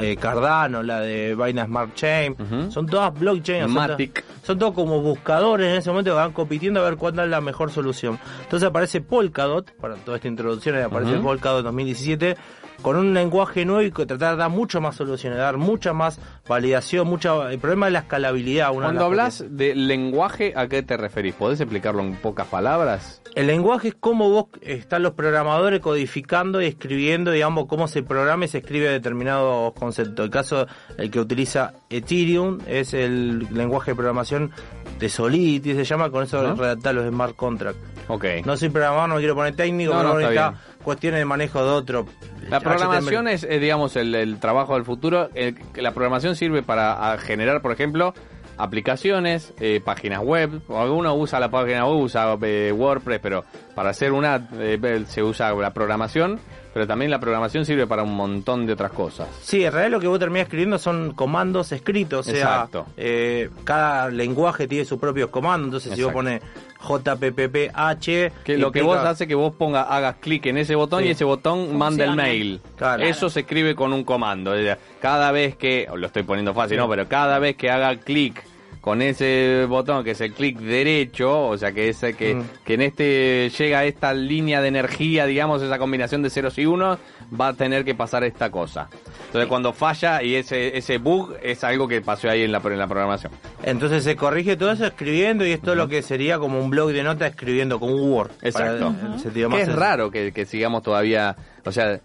eh, 0.00 0.16
Cardano, 0.16 0.82
la 0.82 1.00
de 1.00 1.34
Binance 1.34 1.68
Smart 1.68 1.94
Chain, 1.94 2.36
son 2.70 2.86
todas 2.86 3.12
blockchains, 3.18 3.64
son, 3.72 3.74
to- 3.74 3.92
Matic. 3.92 4.24
son 4.42 4.58
todos 4.58 4.74
como 4.74 5.00
buscadores 5.00 5.68
en 5.68 5.76
ese 5.76 5.90
momento 5.90 6.10
que 6.10 6.16
van 6.16 6.32
compitiendo 6.32 6.80
a 6.80 6.84
ver 6.84 6.96
cuál 6.96 7.18
es 7.18 7.28
la 7.28 7.40
mejor 7.40 7.70
solución. 7.70 8.18
Entonces 8.42 8.68
aparece 8.68 9.00
Polkadot, 9.00 9.70
para 9.76 9.94
toda 9.96 10.16
esta 10.16 10.28
introducción 10.28 10.76
aparece. 10.82 11.14
Polkadot 11.18 11.62
2017, 11.64 12.36
con 12.82 12.96
un 12.96 13.14
lenguaje 13.14 13.64
nuevo 13.64 13.82
y 13.82 13.90
que 13.90 14.06
tratar 14.06 14.32
de 14.32 14.38
dar 14.38 14.50
mucho 14.50 14.80
más 14.80 14.96
soluciones, 14.96 15.38
dar 15.38 15.56
mucha 15.56 15.92
más 15.92 16.20
validación, 16.46 17.06
mucha, 17.06 17.50
el 17.52 17.58
problema 17.58 17.86
es 17.86 17.92
la 17.92 18.00
escalabilidad. 18.00 18.70
una 18.72 18.86
Cuando 18.86 19.00
las 19.00 19.06
hablas 19.40 19.44
de 19.48 19.74
lenguaje, 19.74 20.52
¿a 20.56 20.68
qué 20.68 20.82
te 20.82 20.96
referís? 20.96 21.34
¿Podés 21.34 21.60
explicarlo 21.60 22.02
en 22.02 22.16
pocas 22.16 22.46
palabras? 22.48 23.22
El 23.34 23.46
lenguaje 23.46 23.88
es 23.88 23.94
cómo 23.98 24.28
vos 24.28 24.46
están 24.60 25.02
los 25.02 25.12
programadores 25.12 25.80
codificando 25.80 26.60
y 26.60 26.66
escribiendo, 26.66 27.30
digamos, 27.30 27.66
cómo 27.66 27.88
se 27.88 28.02
programa 28.02 28.44
y 28.44 28.48
se 28.48 28.58
escribe 28.58 28.90
determinados 28.90 29.72
conceptos. 29.72 30.24
El 30.24 30.30
caso, 30.30 30.66
el 30.98 31.10
que 31.10 31.20
utiliza 31.20 31.72
Ethereum 31.88 32.58
es 32.66 32.92
el 32.92 33.46
lenguaje 33.54 33.92
de 33.92 33.94
programación 33.94 34.50
de 34.98 35.08
Solidity, 35.08 35.74
se 35.74 35.84
llama, 35.84 36.10
con 36.10 36.24
eso 36.24 36.40
Ajá. 36.40 36.54
redactar 36.54 36.94
los 36.94 37.08
smart 37.08 37.34
contracts. 37.36 37.80
Ok. 38.08 38.24
No 38.44 38.56
soy 38.56 38.68
programador, 38.68 39.08
no 39.08 39.14
me 39.14 39.20
quiero 39.20 39.34
poner 39.34 39.56
técnico, 39.56 39.94
No, 39.94 40.00
pero 40.00 40.14
no, 40.14 40.20
está. 40.20 40.54
Cuestiones 40.82 41.18
de 41.20 41.24
manejo 41.24 41.64
de 41.64 41.70
otro. 41.70 42.06
La 42.48 42.60
programación 42.60 43.24
HTML. 43.26 43.32
es, 43.34 43.44
eh, 43.44 43.58
digamos, 43.58 43.96
el, 43.96 44.14
el 44.14 44.38
trabajo 44.38 44.74
del 44.74 44.84
futuro. 44.84 45.28
El- 45.34 45.56
la 45.76 45.92
programación 45.92 46.36
sirve 46.36 46.62
para 46.62 47.16
generar, 47.18 47.62
por 47.62 47.72
ejemplo, 47.72 48.14
aplicaciones, 48.58 49.52
eh, 49.60 49.80
páginas 49.84 50.20
web. 50.22 50.60
O 50.68 50.80
Alguno 50.80 51.14
usa 51.14 51.38
la 51.40 51.50
página 51.50 51.86
web, 51.86 51.98
usa 52.00 52.36
eh, 52.42 52.72
WordPress, 52.72 53.20
pero 53.22 53.44
para 53.74 53.90
hacer 53.90 54.12
una 54.12 54.48
eh, 54.58 55.04
se 55.08 55.22
usa 55.22 55.52
la 55.54 55.72
programación. 55.72 56.40
Pero 56.74 56.86
también 56.86 57.10
la 57.10 57.20
programación 57.20 57.66
sirve 57.66 57.86
para 57.86 58.02
un 58.02 58.14
montón 58.16 58.64
de 58.66 58.72
otras 58.72 58.92
cosas. 58.92 59.28
Sí, 59.42 59.64
en 59.64 59.72
realidad 59.72 59.90
lo 59.92 60.00
que 60.00 60.06
vos 60.06 60.18
terminás 60.18 60.44
escribiendo 60.44 60.78
son 60.78 61.12
comandos 61.12 61.70
escritos, 61.72 62.26
o 62.26 62.30
sea, 62.30 62.40
Exacto. 62.40 62.86
eh, 62.96 63.50
cada 63.64 64.08
lenguaje 64.08 64.66
tiene 64.66 64.84
sus 64.86 64.98
propios 64.98 65.28
comandos, 65.30 65.66
entonces 65.84 65.94
si 65.96 66.02
vos 66.02 66.12
pones 66.12 66.40
JPPH... 66.82 68.32
Que 68.44 68.56
lo 68.58 68.72
que 68.72 68.80
implica- 68.80 68.84
vos 68.86 68.98
hace 68.98 69.26
que 69.26 69.34
vos 69.34 69.52
ponga, 69.54 69.82
hagas 69.82 70.16
clic 70.20 70.46
en 70.46 70.58
ese 70.58 70.74
botón 70.74 71.02
Sí. 71.02 71.08
y 71.08 71.10
ese 71.12 71.24
botón 71.24 71.76
manda 71.76 72.04
el 72.04 72.10
Funciona. 72.10 72.22
mail. 72.28 72.60
Claro. 72.76 73.02
Eso 73.04 73.28
se 73.30 73.40
escribe 73.40 73.74
con 73.74 73.92
un 73.92 74.04
comando. 74.04 74.52
Cada 75.00 75.32
vez 75.32 75.56
que, 75.56 75.88
lo 75.94 76.06
estoy 76.06 76.22
poniendo 76.22 76.54
fácil, 76.54 76.76
Sí. 76.76 76.80
no, 76.80 76.88
pero 76.88 77.06
cada 77.08 77.38
vez 77.38 77.56
que 77.56 77.70
haga 77.70 77.96
clic 77.96 78.42
con 78.82 79.00
ese 79.00 79.64
botón 79.68 80.02
que 80.04 80.10
es 80.10 80.20
el 80.20 80.32
clic 80.32 80.58
derecho, 80.58 81.46
o 81.48 81.56
sea 81.56 81.72
que 81.72 81.88
ese 81.88 82.14
que, 82.14 82.34
Mm. 82.34 82.42
que 82.64 82.74
en 82.74 82.82
este 82.82 83.48
llega 83.56 83.78
a 83.78 83.84
esta 83.84 84.12
línea 84.12 84.60
de 84.60 84.68
energía, 84.68 85.24
digamos, 85.24 85.62
esa 85.62 85.78
combinación 85.78 86.20
de 86.22 86.30
ceros 86.30 86.58
y 86.58 86.66
unos, 86.66 86.98
va 87.40 87.48
a 87.48 87.54
tener 87.54 87.84
que 87.84 87.94
pasar 87.94 88.24
esta 88.24 88.50
cosa. 88.50 88.88
Entonces 89.26 89.48
cuando 89.48 89.72
falla 89.72 90.22
y 90.22 90.34
ese, 90.34 90.76
ese 90.76 90.98
bug 90.98 91.34
es 91.42 91.62
algo 91.64 91.86
que 91.86 92.00
pasó 92.02 92.28
ahí 92.28 92.42
en 92.42 92.50
la, 92.52 92.58
en 92.58 92.78
la 92.78 92.88
programación. 92.88 93.32
Entonces 93.62 94.02
se 94.02 94.16
corrige 94.16 94.56
todo 94.56 94.72
eso 94.72 94.84
escribiendo 94.84 95.46
y 95.46 95.52
esto 95.52 95.70
es 95.70 95.76
lo 95.78 95.86
que 95.88 96.02
sería 96.02 96.38
como 96.38 96.60
un 96.60 96.68
blog 96.68 96.90
de 96.90 97.04
notas 97.04 97.30
escribiendo 97.30 97.78
con 97.78 97.92
Word. 97.92 98.32
Exacto. 98.42 98.92
Para 99.00 99.14
el 99.14 99.20
sentido 99.20 99.48
Que 99.48 99.54
más 99.58 99.68
es 99.68 99.74
raro 99.74 100.10
que, 100.10 100.32
que 100.32 100.44
sigamos 100.44 100.82
todavía, 100.82 101.36
o 101.64 101.72
sea, 101.72 101.92
eh, 101.92 102.00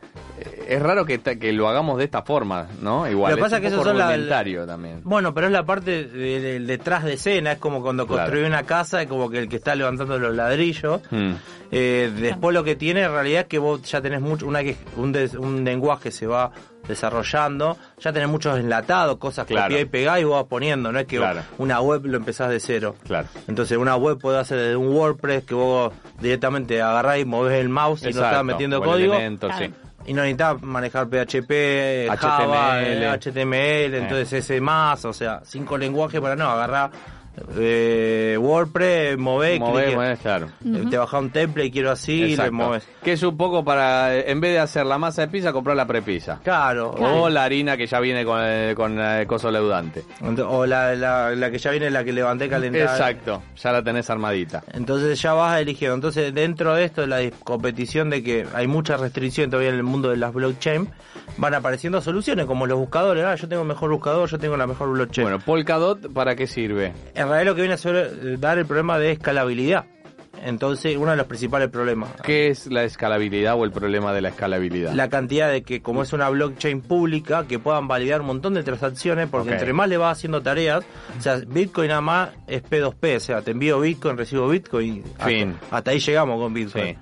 es 0.67 0.81
raro 0.81 1.05
que, 1.05 1.19
que 1.19 1.51
lo 1.53 1.67
hagamos 1.67 1.97
de 1.97 2.03
esta 2.05 2.21
forma, 2.21 2.67
¿no? 2.81 3.09
Igual. 3.09 3.31
Lo 3.31 3.37
que 3.37 3.41
pasa 3.43 3.57
es 3.57 3.63
que 3.63 3.69
poco 3.71 3.83
son 3.85 3.97
la- 3.97 4.07
rudimentario 4.07 4.65
también. 4.65 5.01
Bueno, 5.03 5.33
pero 5.33 5.47
es 5.47 5.53
la 5.53 5.65
parte 5.65 6.05
de- 6.05 6.39
de- 6.39 6.59
detrás 6.59 7.03
de 7.03 7.13
escena, 7.13 7.53
es 7.53 7.57
como 7.57 7.81
cuando 7.81 8.05
Claro. 8.05 8.23
construye 8.23 8.45
una 8.47 8.63
casa, 8.63 9.01
es 9.01 9.07
como 9.07 9.29
que 9.29 9.39
el 9.39 9.49
que 9.49 9.55
está 9.57 9.75
levantando 9.75 10.17
los 10.19 10.35
ladrillos. 10.35 11.01
Mm. 11.09 11.31
Eh, 11.71 12.11
después 12.19 12.53
lo 12.53 12.63
que 12.63 12.75
tiene 12.75 13.01
en 13.03 13.11
realidad 13.11 13.41
es 13.41 13.47
que 13.47 13.59
vos 13.59 13.81
ya 13.83 14.01
tenés 14.01 14.21
mucho, 14.21 14.47
una 14.47 14.63
que 14.63 14.77
un, 14.95 15.11
des- 15.11 15.33
un 15.33 15.63
lenguaje 15.65 16.11
se 16.11 16.25
va 16.27 16.51
desarrollando, 16.87 17.77
ya 17.99 18.13
tenés 18.13 18.29
muchos 18.29 18.59
enlatados, 18.59 19.17
cosas 19.17 19.45
Claro. 19.47 19.65
copiar 19.67 19.81
y 19.81 19.85
pegar 19.85 20.19
y 20.19 20.23
vos 20.23 20.41
vas 20.41 20.49
poniendo, 20.49 20.91
no 20.91 20.99
es 20.99 21.05
que 21.05 21.17
Claro. 21.17 21.41
una 21.57 21.81
web 21.81 22.05
lo 22.05 22.17
empezás 22.17 22.49
de 22.49 22.59
cero. 22.59 22.95
Claro. 23.05 23.27
Entonces 23.47 23.77
una 23.77 23.95
web 23.95 24.17
puede 24.19 24.39
hacer 24.39 24.57
desde 24.57 24.75
un 24.75 24.93
WordPress 24.95 25.43
que 25.43 25.53
vos 25.55 25.93
directamente 26.19 26.81
agarrás 26.81 27.19
y 27.19 27.25
movés 27.25 27.59
el 27.59 27.69
mouse 27.69 28.01
y 28.03 28.05
no 28.05 28.09
estás 28.25 28.43
metiendo 28.43 28.79
o 28.79 28.83
código. 28.83 29.13
elemento, 29.13 29.49
sí. 29.57 29.71
Y 30.05 30.13
no 30.13 30.21
necesitas 30.21 30.61
manejar 30.61 31.07
PHP, 31.09 32.07
HTML. 32.09 33.03
eh, 33.03 33.09
HTML, 33.09 33.97
entonces 33.97 34.31
ese 34.33 34.61
más, 34.61 35.03
o 35.03 35.11
sea, 35.11 35.41
cinco 35.43 35.77
lenguajes 35.77 36.21
para 36.21 36.35
no, 36.35 36.49
agarrar 36.49 36.91
eh, 37.57 38.37
WordPress, 38.39 39.17
mover, 39.17 39.59
Mover, 39.59 39.87
clic- 39.89 39.95
mover, 39.95 40.17
claro. 40.17 40.47
eh, 40.65 40.83
te 40.89 40.97
bajas 40.97 41.21
un 41.21 41.29
template 41.29 41.67
y 41.67 41.71
quiero 41.71 41.91
así 41.91 42.13
y 42.13 42.19
le 42.27 42.31
Exacto. 42.31 42.53
mueves. 42.53 42.87
Que 43.03 43.13
es 43.13 43.23
un 43.23 43.37
poco 43.37 43.63
para, 43.63 44.15
eh, 44.15 44.31
en 44.31 44.39
vez 44.41 44.53
de 44.53 44.59
hacer 44.59 44.85
la 44.85 44.97
masa 44.97 45.21
de 45.23 45.27
pizza, 45.29 45.51
comprar 45.53 45.75
la 45.75 45.85
prepizza. 45.85 46.39
Claro, 46.43 46.91
O 46.91 47.29
la 47.29 47.43
harina 47.43 47.77
que 47.77 47.87
ya 47.87 47.99
viene 47.99 48.25
con 48.25 48.41
el, 48.41 48.75
con 48.75 48.99
el 48.99 49.27
coso 49.27 49.51
leudante. 49.51 50.03
O 50.47 50.65
la, 50.65 50.95
la, 50.95 51.31
la 51.35 51.51
que 51.51 51.57
ya 51.57 51.71
viene, 51.71 51.89
la 51.89 52.03
que 52.03 52.13
levanté 52.13 52.49
calentada. 52.49 52.85
Exacto, 52.97 53.43
ya 53.55 53.71
la 53.71 53.83
tenés 53.83 54.09
armadita. 54.09 54.63
Entonces 54.73 55.21
ya 55.21 55.33
vas 55.33 55.59
eligiendo. 55.61 55.95
Entonces 55.95 56.33
dentro 56.33 56.73
de 56.75 56.85
esto, 56.85 57.01
de 57.01 57.07
la 57.07 57.31
competición 57.43 58.09
de 58.09 58.23
que 58.23 58.45
hay 58.53 58.67
mucha 58.67 58.97
restricción 58.97 59.49
todavía 59.49 59.69
en 59.69 59.75
el 59.75 59.83
mundo 59.83 60.09
de 60.09 60.17
las 60.17 60.33
blockchain, 60.33 60.89
van 61.37 61.53
apareciendo 61.53 62.01
soluciones 62.01 62.45
como 62.45 62.65
los 62.67 62.77
buscadores. 62.77 63.23
Ah, 63.25 63.35
yo 63.35 63.47
tengo 63.47 63.61
el 63.63 63.67
mejor 63.67 63.91
buscador, 63.91 64.29
yo 64.29 64.37
tengo 64.39 64.57
la 64.57 64.67
mejor 64.67 64.89
blockchain. 64.91 65.25
Bueno, 65.25 65.39
Polkadot, 65.43 66.11
¿para 66.13 66.35
qué 66.35 66.47
sirve? 66.47 66.93
en 67.15 67.26
realidad 67.27 67.51
lo 67.51 67.55
que 67.55 67.61
viene 67.61 67.73
a 67.73 67.77
ser, 67.77 67.95
eh, 67.95 68.37
dar 68.39 68.57
el 68.57 68.65
problema 68.65 68.97
de 68.99 69.11
escalabilidad. 69.11 69.85
Entonces, 70.43 70.97
uno 70.97 71.11
de 71.11 71.17
los 71.17 71.25
principales 71.25 71.69
problemas. 71.69 72.09
¿Qué 72.23 72.49
es 72.49 72.67
la 72.67 72.83
escalabilidad 72.83 73.55
o 73.55 73.65
el 73.65 73.71
problema 73.71 74.13
de 74.13 74.21
la 74.21 74.29
escalabilidad? 74.29 74.93
La 74.93 75.09
cantidad 75.09 75.51
de 75.51 75.63
que, 75.63 75.81
como 75.81 76.03
es 76.03 76.13
una 76.13 76.29
blockchain 76.29 76.81
pública, 76.81 77.45
que 77.47 77.59
puedan 77.59 77.87
validar 77.87 78.21
un 78.21 78.27
montón 78.27 78.53
de 78.53 78.63
transacciones, 78.63 79.27
porque 79.29 79.51
entre 79.51 79.73
más 79.73 79.89
le 79.89 79.97
vas 79.97 80.17
haciendo 80.17 80.41
tareas, 80.41 80.85
o 81.17 81.21
sea, 81.21 81.37
Bitcoin 81.37 81.89
nada 81.89 82.01
más 82.01 82.29
es 82.47 82.63
P2P, 82.63 83.17
o 83.17 83.19
sea, 83.19 83.41
te 83.41 83.51
envío 83.51 83.79
Bitcoin, 83.79 84.17
recibo 84.17 84.47
Bitcoin, 84.47 85.03
hasta, 85.13 85.25
Fin. 85.25 85.55
hasta 85.71 85.91
ahí 85.91 85.99
llegamos 85.99 86.39
con 86.39 86.53
Bitcoin. 86.53 86.85
Sí. 86.85 86.97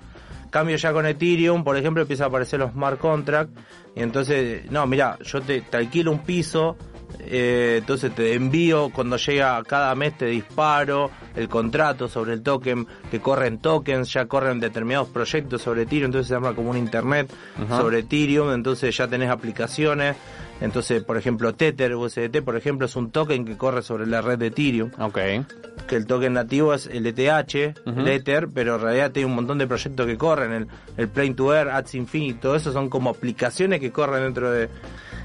Cambio 0.50 0.76
ya 0.76 0.92
con 0.92 1.06
Ethereum, 1.06 1.64
por 1.64 1.76
ejemplo, 1.76 2.02
empieza 2.02 2.24
a 2.24 2.28
aparecer 2.28 2.60
los 2.60 2.72
smart 2.72 2.98
contracts, 2.98 3.52
y 3.94 4.02
entonces, 4.02 4.70
no, 4.70 4.86
mira, 4.86 5.18
yo 5.22 5.40
te, 5.42 5.60
te 5.60 5.76
alquilo 5.76 6.12
un 6.12 6.20
piso, 6.20 6.76
eh, 7.20 7.76
entonces 7.78 8.14
te 8.14 8.34
envío, 8.34 8.90
cuando 8.90 9.16
llega 9.16 9.62
cada 9.64 9.94
mes 9.94 10.16
te 10.16 10.26
disparo 10.26 11.10
el 11.34 11.48
contrato 11.48 12.08
sobre 12.08 12.32
el 12.32 12.42
token, 12.42 12.86
que 13.10 13.20
corren 13.20 13.58
tokens, 13.58 14.12
ya 14.12 14.26
corren 14.26 14.60
determinados 14.60 15.08
proyectos 15.08 15.62
sobre 15.62 15.82
Ethereum, 15.82 16.06
entonces 16.06 16.28
se 16.28 16.34
llama 16.34 16.54
como 16.54 16.70
un 16.70 16.76
internet 16.76 17.30
sobre 17.68 18.00
Ethereum, 18.00 18.52
entonces 18.52 18.96
ya 18.96 19.08
tenés 19.08 19.30
aplicaciones, 19.30 20.16
entonces, 20.60 21.02
por 21.02 21.16
ejemplo, 21.16 21.54
Tether, 21.54 21.94
USDT, 21.94 22.42
por 22.42 22.56
ejemplo, 22.56 22.86
es 22.86 22.96
un 22.96 23.10
token 23.10 23.44
que 23.44 23.56
corre 23.56 23.82
sobre 23.82 24.06
la 24.06 24.22
red 24.22 24.38
de 24.38 24.46
Ethereum. 24.46 24.90
Ok. 24.98 25.18
que 25.86 25.96
el 25.96 26.06
token 26.06 26.32
nativo 26.32 26.74
es 26.74 26.86
el 26.86 27.06
ETH, 27.06 27.54
el 27.54 28.08
Ether, 28.08 28.48
pero 28.52 28.76
en 28.76 28.80
realidad 28.80 29.12
tiene 29.12 29.28
un 29.28 29.34
montón 29.34 29.58
de 29.58 29.66
proyectos 29.66 30.06
que 30.06 30.16
corren, 30.16 30.52
el, 30.52 30.66
el 30.96 31.08
Plane 31.08 31.34
to 31.34 31.54
Air, 31.54 31.68
Ads 31.68 31.94
Infinity, 31.94 32.40
todo 32.40 32.56
eso 32.56 32.72
son 32.72 32.88
como 32.88 33.10
aplicaciones 33.10 33.80
que 33.80 33.92
corren 33.92 34.22
dentro 34.22 34.50
de... 34.50 34.68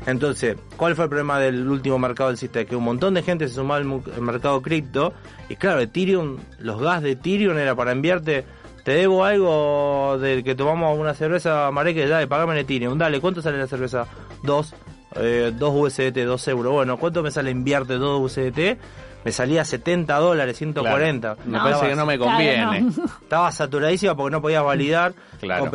Entonces, 0.05 0.58
¿cuál 0.77 0.96
fue 0.96 1.05
el 1.05 1.10
problema 1.10 1.39
del 1.39 1.67
último 1.67 2.00
mercado 2.00 2.29
del 2.29 2.38
sistema? 2.38 2.65
Que 2.65 2.75
un 2.75 2.84
montón 2.84 3.13
de 3.13 3.22
gente 3.22 3.48
se 3.48 3.55
sumó 3.55 3.75
al 3.75 3.86
mercado 3.86 4.62
cripto, 4.62 5.13
y 5.48 5.55
claro, 5.55 5.79
Ethereum, 5.79 6.38
los 6.60 6.81
gas 6.81 7.03
de 7.03 7.12
Ethereum 7.12 7.58
era 7.58 7.75
para 7.75 7.91
enviarte, 7.91 8.46
te 8.84 8.93
debo 8.93 9.24
algo 9.24 10.17
del 10.20 10.43
que 10.43 10.55
tomamos 10.55 10.98
una 10.98 11.13
cerveza, 11.13 11.70
Mareque, 11.72 12.08
dale, 12.08 12.27
pagame 12.27 12.53
en 12.53 12.60
Ethereum, 12.60 12.98
dale, 12.98 13.20
¿cuánto 13.22 13.41
sale 13.41 13.60
la 13.60 13.67
cerveza? 13.67 14.08
Dos, 14.43 14.74
eh, 15.15 15.51
dos 15.55 15.72
USDT, 15.75 16.25
dos 16.25 16.48
euros, 16.48 16.74
bueno, 16.74 16.98
¿cuánto 16.98 17.22
me 17.22 17.29
sale 17.29 17.51
enviarte 17.51 17.93
dos 17.93 18.22
USDT? 18.22 18.79
Me 19.23 19.31
salía 19.31 19.63
70 19.63 20.15
dólares, 20.17 20.57
140. 20.57 21.35
Me 21.45 21.57
No. 21.57 21.63
parece 21.63 21.87
que 21.89 21.95
no 21.95 22.05
me 22.05 22.17
Claro, 22.17 22.31
conviene. 22.31 22.81
no. 22.81 22.89
Estaba 23.21 23.51
saturadísima 23.51 24.15
porque 24.15 24.31
no 24.31 24.41
podías 24.41 24.63
validar. 24.63 25.13
Claro. 25.39 25.69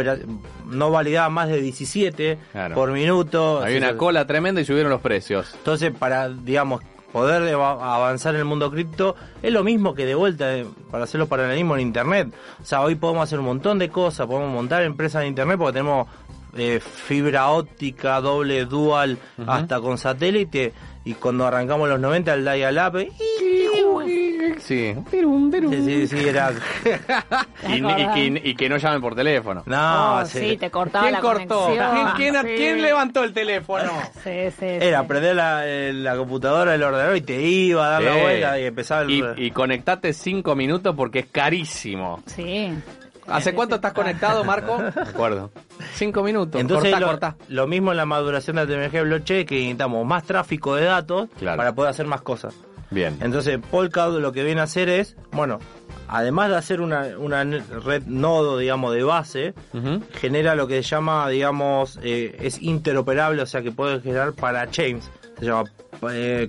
No 0.66 0.90
validaba 0.90 1.28
más 1.28 1.48
de 1.48 1.60
17 1.60 2.38
Claro. 2.52 2.74
por 2.74 2.90
minuto. 2.92 3.60
Había 3.62 3.78
una 3.78 3.96
cola 3.96 4.26
tremenda 4.26 4.60
y 4.60 4.64
subieron 4.64 4.90
los 4.90 5.00
precios. 5.00 5.54
Entonces, 5.54 5.92
para, 5.96 6.28
digamos, 6.28 6.82
poder 7.12 7.54
avanzar 7.54 8.34
en 8.34 8.40
el 8.40 8.44
mundo 8.46 8.70
cripto, 8.70 9.14
es 9.42 9.52
lo 9.52 9.62
mismo 9.64 9.94
que 9.94 10.04
de 10.04 10.14
vuelta 10.14 10.54
eh, 10.56 10.66
para 10.90 11.04
hacer 11.04 11.18
los 11.20 11.28
paralelismos 11.28 11.76
en 11.78 11.82
Internet. 11.86 12.28
O 12.60 12.64
sea, 12.64 12.82
hoy 12.82 12.96
podemos 12.96 13.22
hacer 13.22 13.38
un 13.38 13.46
montón 13.46 13.78
de 13.78 13.88
cosas, 13.88 14.26
podemos 14.26 14.52
montar 14.52 14.82
empresas 14.82 15.22
en 15.22 15.28
Internet 15.28 15.56
porque 15.56 15.72
tenemos 15.74 16.08
eh, 16.58 16.80
fibra 16.80 17.48
óptica, 17.50 18.20
doble, 18.20 18.64
dual, 18.64 19.18
hasta 19.46 19.80
con 19.80 19.98
satélite. 19.98 20.72
Y 21.06 21.14
cuando 21.14 21.46
arrancamos 21.46 21.88
los 21.88 21.98
90, 22.00 22.34
el 22.34 22.44
dial-up, 22.44 22.96
eh, 22.98 23.10
Sí. 24.58 24.94
sí, 24.94 24.94
sí, 25.84 26.06
sí, 26.08 26.28
era... 26.28 26.50
Y, 27.68 27.74
y 27.76 27.80
que, 28.14 28.40
y 28.48 28.54
que 28.56 28.68
no 28.68 28.76
llamen 28.78 29.00
por 29.00 29.14
teléfono. 29.14 29.62
No, 29.66 30.16
Oh, 30.20 30.24
sí. 30.26 30.38
sí, 30.40 30.56
te 30.56 30.70
cortaba 30.70 31.04
¿Quién 31.04 31.12
la 31.12 31.20
cortó? 31.20 31.60
conexión. 31.66 31.92
¿Quién, 32.16 32.32
quién, 32.34 32.42
Sí. 32.46 32.54
quién 32.56 32.82
levantó 32.82 33.22
el 33.24 33.32
teléfono? 33.32 33.90
Sí, 34.24 34.50
sí, 34.58 34.66
Era 34.66 35.02
sí. 35.02 35.06
prender 35.06 35.36
la, 35.36 35.64
la 35.64 36.16
computadora, 36.16 36.74
el 36.74 36.82
ordenador 36.82 37.16
y 37.16 37.20
te 37.20 37.40
iba 37.40 37.86
a 37.86 37.90
dar 37.90 38.02
la 38.02 38.16
vuelta 38.22 38.58
y 38.58 38.64
empezaba 38.64 39.02
el... 39.02 39.10
Y, 39.10 39.24
y 39.36 39.50
conectate 39.52 40.12
cinco 40.12 40.56
minutos 40.56 40.94
porque 40.96 41.20
es 41.20 41.26
carísimo. 41.26 42.22
Sí. 42.26 42.72
¿Hace 43.28 43.54
cuánto 43.54 43.76
estás 43.76 43.92
conectado, 43.92 44.44
Marco? 44.44 44.78
De 44.94 45.00
acuerdo. 45.00 45.50
Cinco 45.94 46.22
minutos. 46.22 46.60
Entonces 46.60 46.90
cortá, 46.90 47.00
lo, 47.00 47.06
cortá. 47.06 47.36
lo 47.48 47.66
mismo 47.66 47.90
en 47.90 47.96
la 47.96 48.06
maduración 48.06 48.56
de 48.56 48.62
la 48.62 48.68
tecnología 48.68 49.00
de 49.00 49.06
blockchain 49.06 49.46
que 49.46 49.54
necesitamos 49.56 50.06
más 50.06 50.24
tráfico 50.24 50.74
de 50.76 50.84
datos 50.84 51.28
Claro. 51.38 51.56
para 51.56 51.74
poder 51.74 51.90
hacer 51.90 52.06
más 52.06 52.22
cosas. 52.22 52.54
Bien. 52.90 53.18
Entonces 53.20 53.58
Polkadot 53.70 54.20
lo 54.20 54.30
que 54.32 54.44
viene 54.44 54.60
a 54.60 54.64
hacer 54.64 54.88
es, 54.88 55.16
bueno, 55.32 55.58
además 56.06 56.50
de 56.50 56.56
hacer 56.56 56.80
una, 56.80 57.02
red 57.84 58.04
nodo, 58.06 58.58
digamos, 58.58 58.94
de 58.94 59.02
base, 59.02 59.54
genera 60.20 60.54
lo 60.54 60.68
que 60.68 60.76
se 60.84 60.90
llama, 60.90 61.28
digamos, 61.28 61.98
eh, 62.04 62.36
es 62.40 62.62
interoperable, 62.62 63.42
o 63.42 63.46
sea 63.46 63.62
que 63.62 63.72
puede 63.72 64.00
generar 64.00 64.34
parachains, 64.34 65.10
se 65.38 65.46
llama 65.46 65.64
eh, 66.12 66.48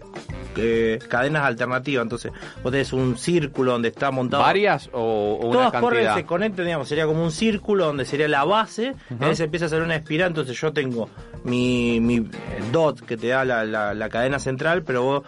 eh, 0.55 0.99
cadenas 1.09 1.43
alternativas. 1.43 2.03
Entonces, 2.03 2.31
vos 2.63 2.71
tenés 2.71 2.93
un 2.93 3.17
círculo 3.17 3.73
donde 3.73 3.89
está 3.89 4.11
montado. 4.11 4.43
¿Varias 4.43 4.89
o, 4.93 5.39
o 5.41 5.47
una 5.47 5.69
Todas 5.69 5.81
corren, 5.81 6.03
cantidad? 6.03 6.15
se 6.15 6.25
conectan, 6.25 6.65
digamos, 6.65 6.87
sería 6.87 7.05
como 7.05 7.23
un 7.23 7.31
círculo 7.31 7.85
donde 7.85 8.05
sería 8.05 8.27
la 8.27 8.43
base, 8.43 8.93
y 9.19 9.23
ahí 9.23 9.35
se 9.35 9.45
empieza 9.45 9.65
a 9.65 9.67
hacer 9.67 9.81
una 9.81 9.95
espiral, 9.95 10.29
entonces 10.29 10.59
yo 10.59 10.73
tengo 10.73 11.09
mi, 11.43 11.99
mi 11.99 12.29
dot 12.71 13.01
que 13.01 13.17
te 13.17 13.27
da 13.27 13.45
la, 13.45 13.63
la, 13.63 13.93
la 13.93 14.09
cadena 14.09 14.39
central, 14.39 14.83
pero 14.83 15.03
vos 15.03 15.23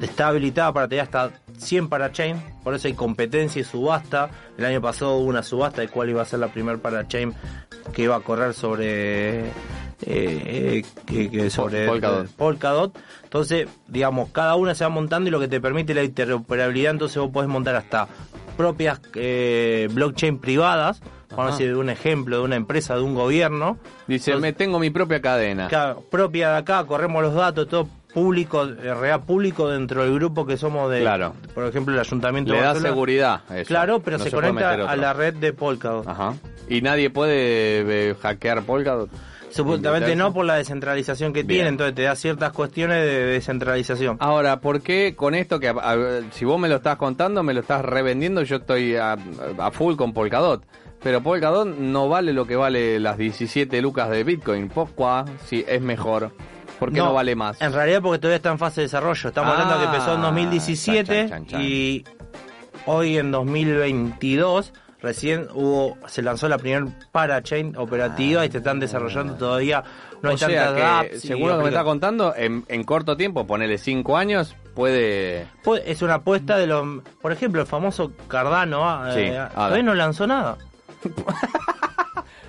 está 0.00 0.28
habilitada 0.28 0.72
para 0.72 0.88
tener 0.88 1.02
hasta 1.04 1.30
100 1.58 1.88
parachain, 1.88 2.42
por 2.62 2.74
eso 2.74 2.88
hay 2.88 2.94
competencia 2.94 3.60
y 3.60 3.64
subasta. 3.64 4.30
El 4.58 4.64
año 4.64 4.80
pasado 4.80 5.16
hubo 5.16 5.28
una 5.28 5.42
subasta 5.42 5.80
de 5.82 5.88
cuál 5.88 6.10
iba 6.10 6.22
a 6.22 6.24
ser 6.24 6.40
la 6.40 6.48
primer 6.48 6.78
parachain 6.78 7.34
que 7.92 8.02
iba 8.02 8.16
a 8.16 8.20
correr 8.20 8.54
sobre 8.54 9.44
eh, 10.06 10.82
eh, 11.06 11.28
que, 11.30 11.50
sobre 11.50 11.86
Polkadot. 11.86 12.28
Polkadot. 12.32 12.98
Entonces, 13.22 13.68
digamos, 13.88 14.30
cada 14.30 14.54
una 14.56 14.74
se 14.74 14.84
va 14.84 14.90
montando 14.90 15.28
y 15.28 15.30
lo 15.30 15.40
que 15.40 15.48
te 15.48 15.60
permite 15.60 15.94
la 15.94 16.04
interoperabilidad, 16.04 16.92
entonces 16.92 17.18
vos 17.18 17.30
podés 17.30 17.48
montar 17.48 17.74
hasta 17.76 18.08
propias 18.56 19.00
eh, 19.14 19.88
blockchain 19.92 20.38
privadas, 20.38 21.00
vamos 21.30 21.46
a 21.46 21.50
decir, 21.52 21.68
de 21.68 21.76
un 21.76 21.90
ejemplo, 21.90 22.38
de 22.38 22.42
una 22.44 22.56
empresa, 22.56 22.94
de 22.94 23.02
un 23.02 23.14
gobierno. 23.14 23.78
Dice, 24.06 24.30
Entonces, 24.30 24.42
me 24.42 24.52
tengo 24.52 24.78
mi 24.78 24.90
propia 24.90 25.20
cadena. 25.20 25.68
Claro, 25.68 26.04
propia 26.10 26.50
de 26.52 26.56
acá, 26.58 26.84
corremos 26.84 27.22
los 27.22 27.34
datos, 27.34 27.68
todo 27.68 27.88
público, 28.14 28.62
en 28.62 28.78
realidad 28.78 29.22
público 29.24 29.68
dentro 29.68 30.04
del 30.04 30.14
grupo 30.14 30.46
que 30.46 30.56
somos 30.56 30.88
de, 30.90 31.00
Claro. 31.00 31.34
por 31.52 31.66
ejemplo, 31.66 31.92
el 31.92 32.00
Ayuntamiento 32.00 32.52
Le 32.52 32.58
de 32.60 32.64
da 32.64 32.74
seguridad. 32.76 33.40
Eso. 33.50 33.66
Claro, 33.66 34.00
pero 34.00 34.18
No 34.18 34.24
se, 34.24 34.30
puede 34.30 34.48
conecta 34.50 34.88
a 34.88 34.96
la 34.96 35.12
red 35.12 35.34
de 35.34 35.52
Polkadot. 35.52 36.06
Ajá. 36.06 36.34
¿Y 36.68 36.80
nadie 36.80 37.10
puede 37.10 38.10
eh, 38.10 38.14
hackear 38.14 38.62
Polkadot? 38.62 39.10
Supuestamente 39.54 40.16
no 40.16 40.32
por 40.32 40.44
la 40.44 40.56
descentralización 40.56 41.32
que 41.32 41.42
Bien. 41.42 41.48
tiene, 41.58 41.68
entonces 41.70 41.94
te 41.94 42.02
da 42.02 42.16
ciertas 42.16 42.52
cuestiones 42.52 42.98
de 43.04 43.24
descentralización. 43.26 44.16
Ahora, 44.20 44.60
¿por 44.60 44.80
qué 44.82 45.14
con 45.16 45.34
esto 45.34 45.60
que 45.60 45.68
a- 45.68 45.72
a- 45.72 45.96
si 46.32 46.44
vos 46.44 46.58
me 46.58 46.68
lo 46.68 46.76
estás 46.76 46.96
contando, 46.96 47.42
me 47.42 47.54
lo 47.54 47.60
estás 47.60 47.84
revendiendo, 47.84 48.42
yo 48.42 48.56
estoy 48.56 48.96
a, 48.96 49.16
a 49.58 49.70
full 49.70 49.94
con 49.96 50.12
Polkadot? 50.12 50.64
Pero 51.02 51.22
Polkadot 51.22 51.68
no 51.68 52.08
vale 52.08 52.32
lo 52.32 52.46
que 52.46 52.56
vale 52.56 52.98
las 52.98 53.18
17 53.18 53.80
lucas 53.82 54.08
de 54.10 54.24
Bitcoin. 54.24 54.68
¿Por 54.68 54.88
Si 55.44 55.64
es 55.68 55.80
mejor. 55.82 56.32
¿Por 56.78 56.90
qué 56.92 56.98
no, 56.98 57.12
vale 57.12 57.36
más? 57.36 57.60
En 57.62 57.72
realidad 57.72 58.00
porque 58.02 58.18
todavía 58.18 58.36
está 58.36 58.50
en 58.50 58.58
fase 58.58 58.80
de 58.80 58.86
desarrollo. 58.86 59.28
Estamos 59.28 59.50
Ah, 59.50 59.62
hablando 59.62 59.78
que 59.78 59.84
empezó 59.84 60.14
en 60.14 60.22
2017 60.22 61.28
chan, 61.28 61.28
chan, 61.28 61.46
chan. 61.46 61.60
y 61.62 62.04
hoy 62.86 63.18
en 63.18 63.30
2022 63.30 64.72
recién 65.04 65.46
hubo 65.54 65.96
se 66.08 66.22
lanzó 66.22 66.48
la 66.48 66.58
primera 66.58 66.86
parachain 67.12 67.76
operativa 67.76 68.44
y 68.44 68.50
se 68.50 68.58
están 68.58 68.80
desarrollando 68.80 69.34
todavía. 69.34 69.84
No 70.22 70.30
hay 70.30 70.36
tantas 70.36 70.72
que, 70.72 70.82
apps 70.82 71.20
según 71.20 71.50
lo 71.50 71.58
que 71.58 71.62
me 71.64 71.68
está 71.68 71.84
contando, 71.84 72.34
en, 72.34 72.64
en 72.68 72.82
corto 72.84 73.16
tiempo, 73.16 73.46
ponele 73.46 73.76
5 73.76 74.16
años, 74.16 74.56
puede... 74.74 75.46
Pues, 75.62 75.82
Es 75.86 76.00
una 76.00 76.14
apuesta 76.14 76.56
de 76.56 76.66
los... 76.66 77.02
Por 77.20 77.30
ejemplo, 77.30 77.60
el 77.60 77.66
famoso 77.66 78.10
Cardano 78.26 78.88
ah, 78.88 79.10
Sí, 79.14 79.20
eh, 79.20 79.46
todavía 79.54 79.82
no 79.82 79.94
lanzó 79.94 80.26
nada. 80.26 80.56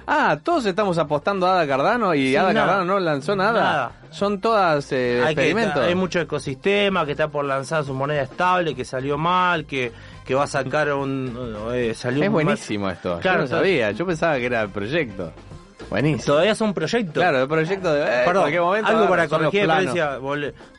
Ah, 0.07 0.38
todos 0.43 0.67
estamos 0.67 1.00
apostando 1.00 1.47
a 1.47 1.53
Ada 1.53 1.67
Cardano 1.67 2.13
y 2.13 2.27
Sí, 2.29 2.35
Ada 2.35 2.53
nada. 2.53 2.67
Cardano 2.67 2.93
no 2.93 3.00
lanzó 3.00 3.35
nada. 3.35 3.59
Nada. 3.59 3.91
Son 4.12 4.39
todas 4.39 4.91
eh, 4.91 5.24
hay, 5.25 5.33
que- 5.33 5.41
experimentos. 5.41 5.83
hay 5.83 5.95
mucho 5.95 6.19
ecosistema 6.19 7.05
que 7.07 7.13
está 7.13 7.27
por 7.29 7.43
lanzar 7.43 7.83
su 7.83 7.93
moneda 7.95 8.21
estable, 8.21 8.75
que 8.75 8.85
salió 8.85 9.17
mal, 9.17 9.65
que, 9.65 9.91
que 10.25 10.36
va 10.36 10.44
a 10.44 10.48
sacar 10.48 10.91
un... 10.94 11.55
eh, 11.74 11.94
salió 11.94 12.24
es 12.24 12.27
un- 12.27 12.34
buenísimo 12.34 12.89
esto. 12.89 13.20
Claro, 13.22 13.39
Yo 13.39 13.44
no 13.44 13.48
sabía. 13.48 13.91
Yo 13.91 14.05
pensaba 14.05 14.36
que 14.38 14.46
era 14.48 14.62
el 14.63 14.70
proyecto. 14.70 15.32
Buenísimo. 15.89 16.24
Todavía 16.25 16.55
son 16.55 16.74
proyectos. 16.74 17.13
Claro, 17.22 17.44
el 17.44 17.48
proyecto 17.48 17.94
de. 17.94 18.01
eh, 18.01 18.22
Perdón, 18.25 18.51
momento. 18.55 18.88
algo 18.89 19.08
para 19.08 19.27
corregir 19.27 19.67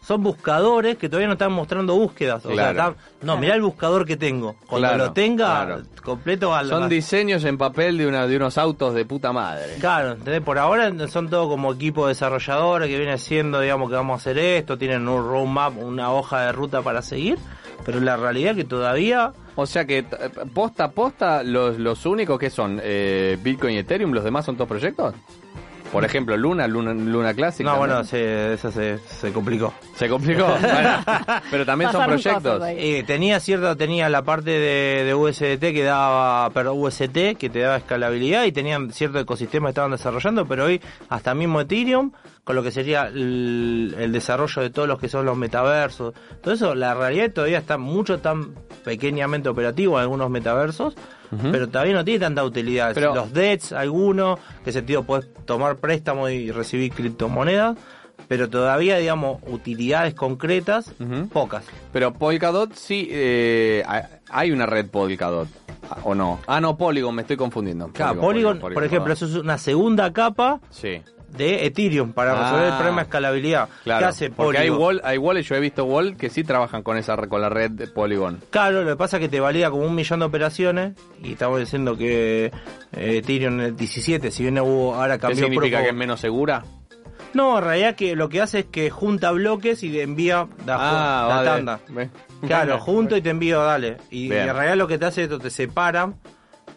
son 0.02 0.22
buscadores 0.22 0.96
que 0.98 1.08
todavía 1.08 1.28
no 1.28 1.34
están 1.34 1.52
mostrando 1.52 1.94
búsquedas. 1.94 2.44
O 2.44 2.52
sea, 2.54 2.70
están- 2.70 2.96
no, 3.22 3.36
mirá 3.36 3.54
el 3.54 3.62
buscador 3.62 4.04
que 4.04 4.16
tengo. 4.16 4.56
Cuando 4.66 4.88
Claro, 4.88 5.04
lo 5.06 5.12
tenga 5.12 5.64
claro. 5.64 5.82
completo 6.02 6.52
al 6.54 6.68
Son 6.68 6.88
diseños 6.88 7.44
en 7.44 7.56
papel 7.56 7.98
de, 7.98 8.06
una, 8.08 8.26
de 8.26 8.36
unos 8.36 8.58
autos 8.58 8.94
de 8.94 9.04
puta 9.04 9.32
madre. 9.32 9.76
Claro, 9.78 10.12
¿entendés? 10.12 10.42
Por 10.42 10.58
ahora 10.58 10.92
son 11.08 11.28
todo 11.28 11.48
como 11.48 11.72
equipo 11.72 12.08
desarrolladores 12.08 12.88
que 12.88 12.98
viene 12.98 13.16
siendo, 13.18 13.60
digamos, 13.60 13.88
que 13.90 13.94
vamos 13.96 14.14
a 14.14 14.16
hacer 14.16 14.38
esto, 14.38 14.76
tienen 14.76 15.06
un 15.06 15.24
roadmap, 15.28 15.76
una 15.78 16.12
hoja 16.12 16.46
de 16.46 16.52
ruta 16.52 16.82
para 16.82 17.00
seguir, 17.02 17.38
pero 17.84 18.00
la 18.00 18.16
realidad 18.16 18.52
es 18.52 18.56
que 18.58 18.64
todavía 18.64 19.32
O 19.54 19.66
sea 19.66 19.84
que 19.84 20.04
posta 20.54 20.84
a 20.84 20.90
posta, 20.90 21.42
los, 21.42 21.78
los 21.78 22.04
únicos 22.06 22.38
que 22.38 22.50
son 22.50 22.80
eh, 22.82 23.38
Bitcoin 23.42 23.74
y 23.74 23.78
Ethereum, 23.78 24.12
los 24.12 24.24
demás 24.24 24.44
son 24.44 24.56
todos 24.56 24.68
proyectos. 24.68 25.14
Por 25.92 26.04
ejemplo, 26.04 26.36
Luna, 26.36 26.66
Luna, 26.66 26.92
Luna 26.92 27.32
Classic. 27.34 27.64
No, 27.64 27.72
también. 27.72 27.88
bueno, 27.88 28.04
se, 28.04 28.54
eso 28.54 28.70
se, 28.70 28.98
se 28.98 29.32
complicó. 29.32 29.72
Se 29.94 30.08
complicó. 30.08 30.46
Bueno, 30.60 31.04
pero 31.50 31.64
también 31.64 31.92
son 31.92 32.04
proyectos. 32.04 32.62
Eh, 32.66 33.04
tenía 33.06 33.40
cierta, 33.40 33.76
tenía 33.76 34.08
la 34.08 34.22
parte 34.22 34.50
de, 34.50 35.04
de 35.04 35.14
USDT 35.14 35.60
que 35.60 35.82
daba, 35.84 36.50
perdón, 36.50 36.82
UST 36.82 37.36
que 37.38 37.48
te 37.50 37.60
daba 37.60 37.76
escalabilidad 37.76 38.44
y 38.44 38.52
tenían 38.52 38.92
cierto 38.92 39.18
ecosistema 39.20 39.68
que 39.68 39.70
estaban 39.70 39.92
desarrollando, 39.92 40.44
pero 40.46 40.64
hoy 40.64 40.80
hasta 41.08 41.34
mismo 41.34 41.60
Ethereum, 41.60 42.12
con 42.46 42.54
lo 42.54 42.62
que 42.62 42.70
sería 42.70 43.08
el, 43.08 43.92
el 43.98 44.12
desarrollo 44.12 44.62
de 44.62 44.70
todos 44.70 44.86
los 44.86 45.00
que 45.00 45.08
son 45.08 45.26
los 45.26 45.36
metaversos, 45.36 46.14
todo 46.40 46.54
eso, 46.54 46.76
la 46.76 46.94
realidad 46.94 47.32
todavía 47.32 47.58
está 47.58 47.76
mucho 47.76 48.18
tan 48.20 48.54
pequeñamente 48.84 49.48
operativo 49.48 49.96
en 49.96 50.02
algunos 50.02 50.30
metaversos, 50.30 50.94
pero 51.50 51.68
todavía 51.68 51.94
no 51.94 52.04
tiene 52.04 52.20
tanta 52.20 52.44
utilidad. 52.44 52.92
Pero- 52.94 53.16
los 53.16 53.32
DEX, 53.32 53.72
algunos, 53.72 54.38
que 54.64 54.70
sentido 54.70 55.02
puedes 55.02 55.26
tomar 55.44 55.78
préstamos 55.78 56.30
y 56.30 56.52
recibir 56.52 56.92
criptomonedas, 56.92 57.76
pero 58.28 58.48
todavía, 58.48 58.96
digamos, 58.98 59.42
utilidades 59.48 60.14
concretas, 60.14 60.92
pocas. 61.32 61.64
Pero 61.92 62.12
Polkadot 62.12 62.72
sí, 62.74 63.08
eh, 63.10 63.82
hay- 63.88 64.02
hay 64.30 64.52
una 64.52 64.66
red 64.66 64.86
Polkadot. 64.88 65.48
¿O 66.04 66.14
no? 66.14 66.38
Ah, 66.46 66.60
no, 66.60 66.76
Polygon, 66.76 67.12
me 67.14 67.22
estoy 67.22 67.36
confundiendo. 67.36 67.88
Claro, 67.88 68.20
Polygon, 68.20 68.58
por 68.60 68.84
ejemplo, 68.84 69.12
eso 69.12 69.26
es 69.26 69.34
una 69.34 69.58
segunda 69.58 70.12
capa 70.12 70.60
Sí, 70.70 71.00
de 71.36 71.66
Ethereum 71.66 72.12
para 72.12 72.32
Ah. 72.32 72.42
resolver 72.44 72.66
el 72.68 72.74
problema 72.74 72.96
de 72.98 73.02
escalabilidad. 73.04 73.68
claro. 73.84 74.00
¿Qué 74.00 74.04
hace 74.06 74.30
porque 74.30 74.58
hay 74.58 74.70
wall, 74.70 75.00
hay 75.04 75.18
wallets, 75.18 75.48
yo 75.48 75.54
he 75.56 75.60
visto 75.60 75.84
wall 75.84 76.16
que 76.16 76.30
sí 76.30 76.44
trabajan 76.44 76.82
con 76.82 76.96
esa 76.96 77.16
con 77.16 77.40
la 77.40 77.48
red 77.48 77.70
de 77.70 77.86
Polygon. 77.86 78.40
Claro, 78.50 78.82
lo 78.82 78.90
que 78.90 78.96
pasa 78.96 79.16
es 79.16 79.20
que 79.22 79.28
te 79.28 79.40
valida 79.40 79.70
como 79.70 79.84
un 79.86 79.94
millón 79.94 80.20
de 80.20 80.26
operaciones 80.26 80.94
y 81.22 81.32
estamos 81.32 81.58
diciendo 81.60 81.96
que 81.96 82.46
eh, 82.92 83.16
Ethereum 83.18 83.54
en 83.60 83.66
el 83.66 83.76
17, 83.76 84.30
si 84.30 84.42
bien 84.42 84.58
hubo 84.58 84.94
ahora 84.94 85.16
¿Qué 85.16 85.22
cambió 85.22 85.44
significa 85.44 85.76
proof 85.78 85.82
que 85.84 85.88
es 85.90 85.94
menos 85.96 86.20
segura? 86.20 86.64
No, 87.34 87.58
en 87.58 87.64
realidad 87.64 87.94
que 87.96 88.16
lo 88.16 88.28
que 88.30 88.40
hace 88.40 88.60
es 88.60 88.64
que 88.66 88.88
junta 88.88 89.30
bloques 89.32 89.82
y 89.82 89.90
te 89.90 90.02
envía 90.02 90.46
la, 90.64 90.76
la 90.78 91.24
vale. 91.28 91.48
tanda. 91.50 91.80
Ve. 91.88 92.08
Claro, 92.46 92.78
junto 92.78 93.16
y 93.16 93.20
te 93.20 93.28
envío, 93.30 93.62
dale. 93.62 93.98
Y, 94.10 94.32
en 94.32 94.54
realidad 94.54 94.76
lo 94.76 94.86
que 94.86 94.96
te 94.96 95.04
hace 95.06 95.24
esto 95.24 95.38
te 95.38 95.50
separa 95.50 96.12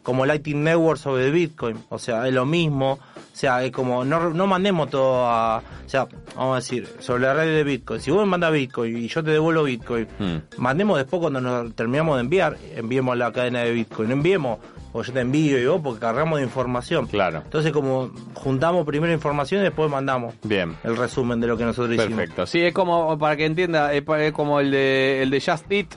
como 0.04 0.25
Lightning 0.25 0.63
Network 0.63 0.98
sobre 1.00 1.30
Bitcoin. 1.32 1.78
O 1.89 2.00
sea, 2.00 2.28
es 2.28 2.34
lo 2.34 2.46
mismo. 2.46 3.00
O 3.39 3.41
sea, 3.41 3.63
es 3.63 3.72
como, 3.72 4.03
no, 4.03 4.31
no 4.31 4.48
mandemos 4.48 4.89
todo 4.89 5.25
a... 5.25 5.60
O 5.60 5.89
sea, 5.89 6.08
vamos 6.36 6.51
a 6.51 6.55
decir, 6.58 6.89
sobre 7.00 7.24
la 7.24 7.34
red 7.34 7.55
de 7.55 7.63
Bitcoin. 7.63 8.01
Si 8.01 8.12
vos 8.12 8.19
me 8.19 8.25
mandas 8.31 8.51
Bitcoin 8.51 8.98
y 8.98 9.08
yo 9.08 9.24
te 9.24 9.31
devuelvo 9.31 9.63
Bitcoin, 9.63 10.08
Hmm. 10.19 10.39
mandemos 10.58 10.98
después 10.98 11.22
cuando 11.22 11.39
nos 11.39 11.74
terminamos 11.74 12.17
de 12.17 12.22
enviar, 12.24 12.58
enviemos 12.75 13.15
la 13.17 13.31
cadena 13.31 13.60
de 13.62 13.72
Bitcoin. 13.72 14.10
No 14.10 14.15
enviemos, 14.15 14.60
o 14.91 15.01
yo 15.03 15.13
te 15.13 15.22
envío 15.22 15.58
y 15.58 15.65
vos, 15.67 15.79
porque 15.81 16.01
cargamos 16.01 16.39
de 16.39 16.43
información. 16.43 17.08
Claro. 17.08 17.41
Entonces, 17.46 17.72
como 17.72 18.12
juntamos 18.34 18.86
primero 18.86 19.13
información 19.13 19.62
y 19.62 19.63
después 19.63 19.89
mandamos 19.89 20.34
Bien. 20.43 20.75
el 20.84 20.98
resumen 20.98 21.39
de 21.39 21.48
lo 21.48 21.55
que 21.55 21.63
nosotros 21.63 21.96
hicimos. 21.96 22.17
Perfecto. 22.17 22.46
Sí, 22.46 22.60
es 22.60 22.74
como, 22.74 23.17
para 23.17 23.38
que 23.38 23.45
entienda, 23.45 23.93
es 23.93 24.04
como 24.34 24.60
el 24.60 24.69
de, 24.71 25.21
el 25.23 25.30
de 25.30 25.39
Just 25.39 25.71
Eat, 25.71 25.88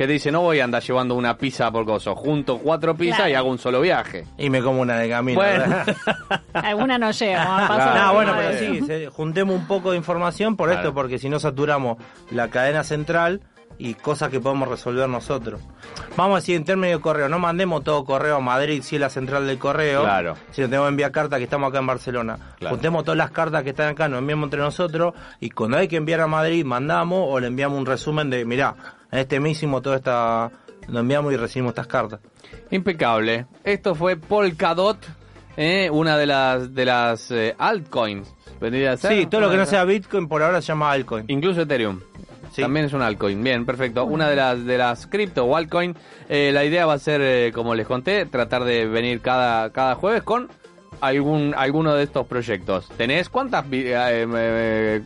que 0.00 0.06
te 0.06 0.14
dice, 0.14 0.32
no 0.32 0.40
voy 0.40 0.60
a 0.60 0.64
andar 0.64 0.82
llevando 0.82 1.14
una 1.14 1.36
pizza 1.36 1.70
por 1.70 1.84
coso, 1.84 2.14
junto 2.16 2.56
cuatro 2.56 2.94
pizzas 2.94 3.16
Claro. 3.18 3.30
y 3.32 3.34
hago 3.34 3.50
un 3.50 3.58
solo 3.58 3.82
viaje. 3.82 4.24
Y 4.38 4.48
me 4.48 4.62
como 4.62 4.80
una 4.80 4.96
de 4.96 5.10
camino. 5.10 5.38
Bueno. 5.38 5.76
Alguna 6.54 6.96
no 6.96 7.08
pasó 7.68 7.74
Claro. 7.74 7.94
la 7.94 8.08
Ah, 8.08 8.12
bueno, 8.12 8.32
pero 8.34 8.58
sí, 8.58 9.06
juntemos 9.14 9.54
un 9.54 9.66
poco 9.66 9.90
de 9.90 9.98
información 9.98 10.56
por 10.56 10.68
Claro. 10.70 10.80
esto, 10.80 10.94
porque 10.94 11.18
si 11.18 11.28
no 11.28 11.38
saturamos 11.38 11.98
la 12.30 12.48
cadena 12.48 12.82
central 12.82 13.42
y 13.82 13.94
cosas 13.94 14.28
que 14.28 14.40
podemos 14.40 14.68
resolver 14.68 15.08
nosotros. 15.08 15.60
Vamos 16.16 16.36
a 16.36 16.40
decir 16.40 16.56
en 16.56 16.64
términos 16.64 16.98
de 16.98 17.00
correo, 17.02 17.28
no 17.30 17.38
mandemos 17.38 17.82
todo 17.82 18.04
correo 18.04 18.36
a 18.36 18.40
Madrid 18.40 18.82
si 18.82 18.96
es 18.96 19.00
la 19.00 19.08
central 19.08 19.46
del 19.46 19.58
correo, 19.58 20.02
Claro. 20.02 20.34
si 20.50 20.60
no 20.60 20.68
tenemos 20.68 20.86
que 20.86 20.90
enviar 20.90 21.10
cartas 21.12 21.38
que 21.38 21.44
estamos 21.44 21.70
acá 21.70 21.78
en 21.78 21.86
Barcelona. 21.86 22.38
Claro. 22.58 22.74
Juntemos 22.76 23.04
todas 23.04 23.16
las 23.16 23.30
cartas 23.30 23.62
que 23.62 23.70
están 23.70 23.88
acá, 23.88 24.08
nos 24.08 24.18
enviamos 24.18 24.44
entre 24.48 24.60
nosotros 24.60 25.14
y 25.40 25.48
cuando 25.50 25.78
hay 25.78 25.88
que 25.88 25.96
enviar 25.96 26.20
a 26.20 26.26
Madrid 26.26 26.64
mandamos 26.64 27.24
o 27.28 27.40
le 27.40 27.46
enviamos 27.46 27.78
un 27.78 27.86
resumen 27.86 28.28
de, 28.28 28.44
mirá, 28.44 28.74
en 29.10 29.18
este 29.20 29.40
mes 29.40 29.52
hicimos 29.52 29.80
toda 29.80 29.96
esta, 29.96 30.50
lo 30.88 31.00
enviamos 31.00 31.32
y 31.32 31.36
recibimos 31.36 31.70
estas 31.70 31.86
cartas. 31.86 32.20
Impecable. 32.70 33.46
Esto 33.64 33.94
fue 33.94 34.16
Polkadot, 34.16 34.98
eh, 35.56 35.88
una 35.90 36.16
de 36.18 36.26
las 36.26 36.74
de 36.74 36.84
las 36.84 37.30
eh, 37.30 37.54
altcoins. 37.58 38.34
vendría 38.60 38.92
a 38.92 38.96
ser. 38.96 39.12
Sí, 39.12 39.26
todo 39.26 39.40
lo 39.40 39.50
que 39.50 39.56
no 39.56 39.64
sea 39.66 39.84
Bitcoin 39.84 40.28
por 40.28 40.42
ahora 40.42 40.60
se 40.60 40.68
llama 40.68 40.90
altcoin. 40.92 41.24
Incluso 41.28 41.62
Ethereum. 41.62 42.00
También 42.56 42.86
es 42.86 42.92
un 42.92 43.02
altcoin. 43.02 43.42
Bien, 43.42 43.64
perfecto. 43.66 44.04
Una 44.04 44.28
de 44.28 44.36
las 44.36 44.64
de 44.64 44.78
las 44.78 45.06
cripto 45.06 45.44
o 45.44 45.56
altcoin. 45.56 45.94
eh, 46.28 46.50
la 46.52 46.64
idea 46.64 46.86
va 46.86 46.94
a 46.94 46.98
ser, 46.98 47.20
eh, 47.22 47.52
como 47.54 47.74
les 47.74 47.86
conté, 47.86 48.26
tratar 48.26 48.64
de 48.64 48.86
venir 48.86 49.20
cada, 49.20 49.70
cada 49.70 49.94
jueves 49.94 50.22
con 50.22 50.48
algún 51.00 51.54
alguno 51.56 51.94
de 51.94 52.02
estos 52.04 52.26
proyectos. 52.26 52.88
¿Tenés 52.96 53.28
cuántas 53.28 53.68
vi- 53.70 53.84
eh, 53.86 54.26
eh, 54.36 55.02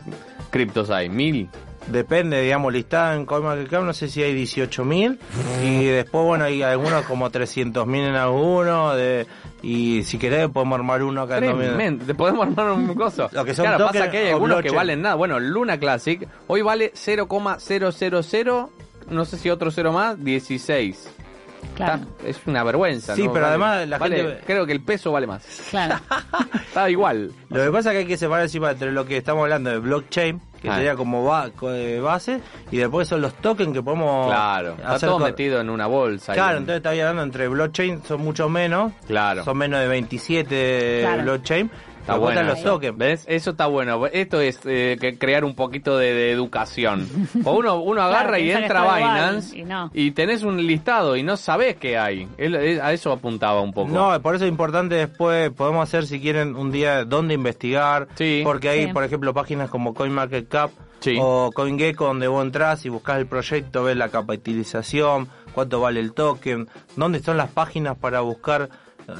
criptos 0.49 0.89
hay? 0.89 1.07
¿Mil? 1.09 1.49
Depende, 1.87 2.41
digamos, 2.41 2.73
listada 2.73 3.15
en 3.15 3.25
CoinMarketCap, 3.27 3.83
no 3.83 3.93
sé 3.93 4.07
si 4.09 4.23
hay 4.23 4.33
18.000 4.43 5.19
y 5.63 5.83
después, 5.85 6.25
bueno, 6.25 6.45
hay 6.45 6.63
algunos 6.63 7.05
como 7.05 7.29
300.000 7.29 7.95
en 8.09 8.15
alguno 8.15 8.95
de, 8.95 9.27
y 9.61 10.01
si 10.03 10.17
querés 10.17 10.49
podemos 10.49 10.79
armar 10.79 11.03
uno 11.03 11.21
acá 11.21 11.39
también. 11.39 11.99
Podemos 12.17 12.47
armar 12.47 12.71
un 12.71 12.93
coso. 12.95 13.29
Lo 13.31 13.45
que 13.45 13.53
son 13.53 13.65
claro, 13.67 13.85
pasa 13.87 14.09
que 14.09 14.17
hay 14.17 14.29
algunos 14.29 14.63
que 14.63 14.71
valen 14.71 15.03
nada. 15.03 15.13
Bueno, 15.15 15.39
Luna 15.39 15.77
Classic 15.79 16.27
hoy 16.47 16.63
vale 16.63 16.91
0,000, 16.95 18.67
no 19.09 19.25
sé 19.25 19.37
si 19.37 19.49
otro 19.51 19.69
cero 19.69 19.91
más, 19.93 20.23
16. 20.23 21.11
Claro, 21.75 22.01
Está- 22.17 22.27
es 22.29 22.39
una 22.47 22.63
vergüenza. 22.63 23.15
Sí, 23.15 23.25
¿no? 23.27 23.33
pero 23.33 23.45
Vale- 23.45 23.63
además 23.63 23.87
la 23.89 23.97
vale- 23.97 24.17
gente- 24.17 24.41
Creo 24.45 24.65
que 24.65 24.71
el 24.71 24.81
peso 24.81 25.11
vale 25.11 25.27
más. 25.27 25.45
claro. 25.69 25.95
Está 26.67 26.89
igual. 26.89 27.31
Lo 27.49 27.63
que 27.63 27.71
pasa 27.71 27.89
es 27.89 27.93
que 27.93 27.99
hay 27.99 28.05
que 28.05 28.17
separar 28.17 28.43
encima 28.43 28.71
entre 28.71 28.91
lo 28.91 29.05
que 29.05 29.17
estamos 29.17 29.43
hablando 29.43 29.69
de 29.71 29.79
blockchain, 29.79 30.41
que 30.65 30.71
Ah. 30.71 30.75
sería 30.75 30.95
como 30.95 31.23
ba- 31.23 31.49
co- 31.55 31.71
eh, 31.73 31.99
base, 31.99 32.41
y 32.71 32.77
después 32.77 33.07
son 33.07 33.21
los 33.21 33.33
tokens 33.35 33.73
que 33.73 33.81
podemos 33.81 34.27
Claro. 34.27 34.71
Está 34.77 34.93
hacer 34.95 35.09
todo 35.09 35.19
con- 35.19 35.27
metido 35.29 35.61
en 35.61 35.69
una 35.69 35.87
bolsa. 35.87 36.33
Claro, 36.33 36.57
entonces 36.57 36.77
está 36.77 36.89
hablando 36.89 37.23
entre 37.23 37.47
blockchain, 37.47 38.03
son 38.03 38.21
mucho 38.21 38.49
menos, 38.49 38.91
Claro. 39.07 39.43
son 39.43 39.57
menos 39.57 39.79
de 39.79 39.87
27 39.87 40.99
Claro. 41.01 41.23
blockchain, 41.23 41.71
Está 42.05 42.17
bueno. 42.17 42.43
los 42.43 42.61
tokens. 42.63 42.97
¿Ves? 42.97 43.25
Eso 43.27 43.51
está 43.51 43.65
bueno. 43.65 44.05
Esto 44.07 44.39
es 44.41 44.59
eh, 44.65 44.97
que 45.01 45.17
crear 45.17 45.43
un 45.43 45.55
poquito 45.55 45.97
de, 45.97 46.13
de 46.13 46.31
educación. 46.31 47.07
O 47.45 47.53
uno, 47.53 47.79
uno 47.81 48.01
agarra 48.01 48.37
Claro, 48.37 48.43
y 48.43 48.51
entra 48.51 48.81
a 48.93 48.97
Binance 48.97 49.57
y 49.57 49.63
no. 49.63 49.89
y 49.93 50.11
tenés 50.11 50.43
un 50.43 50.57
listado 50.65 51.15
y 51.15 51.23
no 51.23 51.35
sabés 51.37 51.75
qué 51.77 51.97
hay. 51.97 52.27
Él- 52.37 52.55
él- 52.55 52.81
a 52.81 52.93
eso 52.93 53.11
apuntaba 53.11 53.61
un 53.61 53.73
poco. 53.73 53.89
No, 53.91 54.21
por 54.21 54.35
eso 54.35 54.45
es 54.45 54.51
importante 54.51 54.95
después, 54.95 55.49
podemos 55.51 55.83
hacer 55.83 56.05
si 56.05 56.19
quieren 56.21 56.55
un 56.55 56.71
día 56.71 57.05
dónde 57.05 57.33
investigar, 57.33 58.07
Sí. 58.15 58.41
porque 58.43 58.69
hay, 58.69 58.85
Sí. 58.87 58.93
por 58.93 59.03
ejemplo, 59.03 59.33
páginas 59.33 59.69
como 59.69 59.93
CoinMarketCap 59.93 60.69
Sí. 60.99 61.17
o 61.19 61.51
CoinGecko 61.53 62.05
donde 62.05 62.27
vos 62.27 62.43
entras 62.45 62.85
y 62.85 62.89
buscas 62.89 63.17
el 63.17 63.25
proyecto, 63.27 63.83
ves 63.83 63.97
la 63.97 64.09
capitalización, 64.09 65.27
cuánto 65.53 65.79
vale 65.79 65.99
el 65.99 66.13
token, 66.13 66.67
dónde 66.95 67.17
están 67.19 67.37
las 67.37 67.49
páginas 67.51 67.97
para 67.97 68.21
buscar 68.21 68.69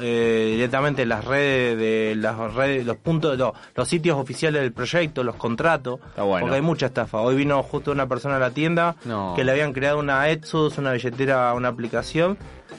eh, 0.01 0.51
directamente 0.55 1.05
las 1.05 1.23
redes 1.25 1.77
de 1.77 2.15
las 2.15 2.53
redes, 2.53 2.85
los 2.85 2.97
puntos, 2.97 3.37
los, 3.37 3.51
los 3.75 3.87
sitios 3.87 4.17
oficiales 4.17 4.61
del 4.61 4.71
proyecto, 4.73 5.23
los 5.23 5.35
contratos, 5.35 5.99
bueno. 6.17 6.39
porque 6.41 6.55
hay 6.55 6.61
mucha 6.61 6.87
estafa. 6.87 7.19
Hoy 7.21 7.35
vino 7.35 7.61
justo 7.63 7.91
una 7.91 8.07
persona 8.07 8.37
a 8.37 8.39
la 8.39 8.51
tienda 8.51 8.95
No. 9.05 9.33
que 9.35 9.43
le 9.43 9.51
habían 9.51 9.73
creado 9.73 9.99
una 9.99 10.29
Exodus, 10.29 10.77
una 10.77 10.91
billetera, 10.93 11.53
una 11.53 11.69
aplicación 11.69 12.37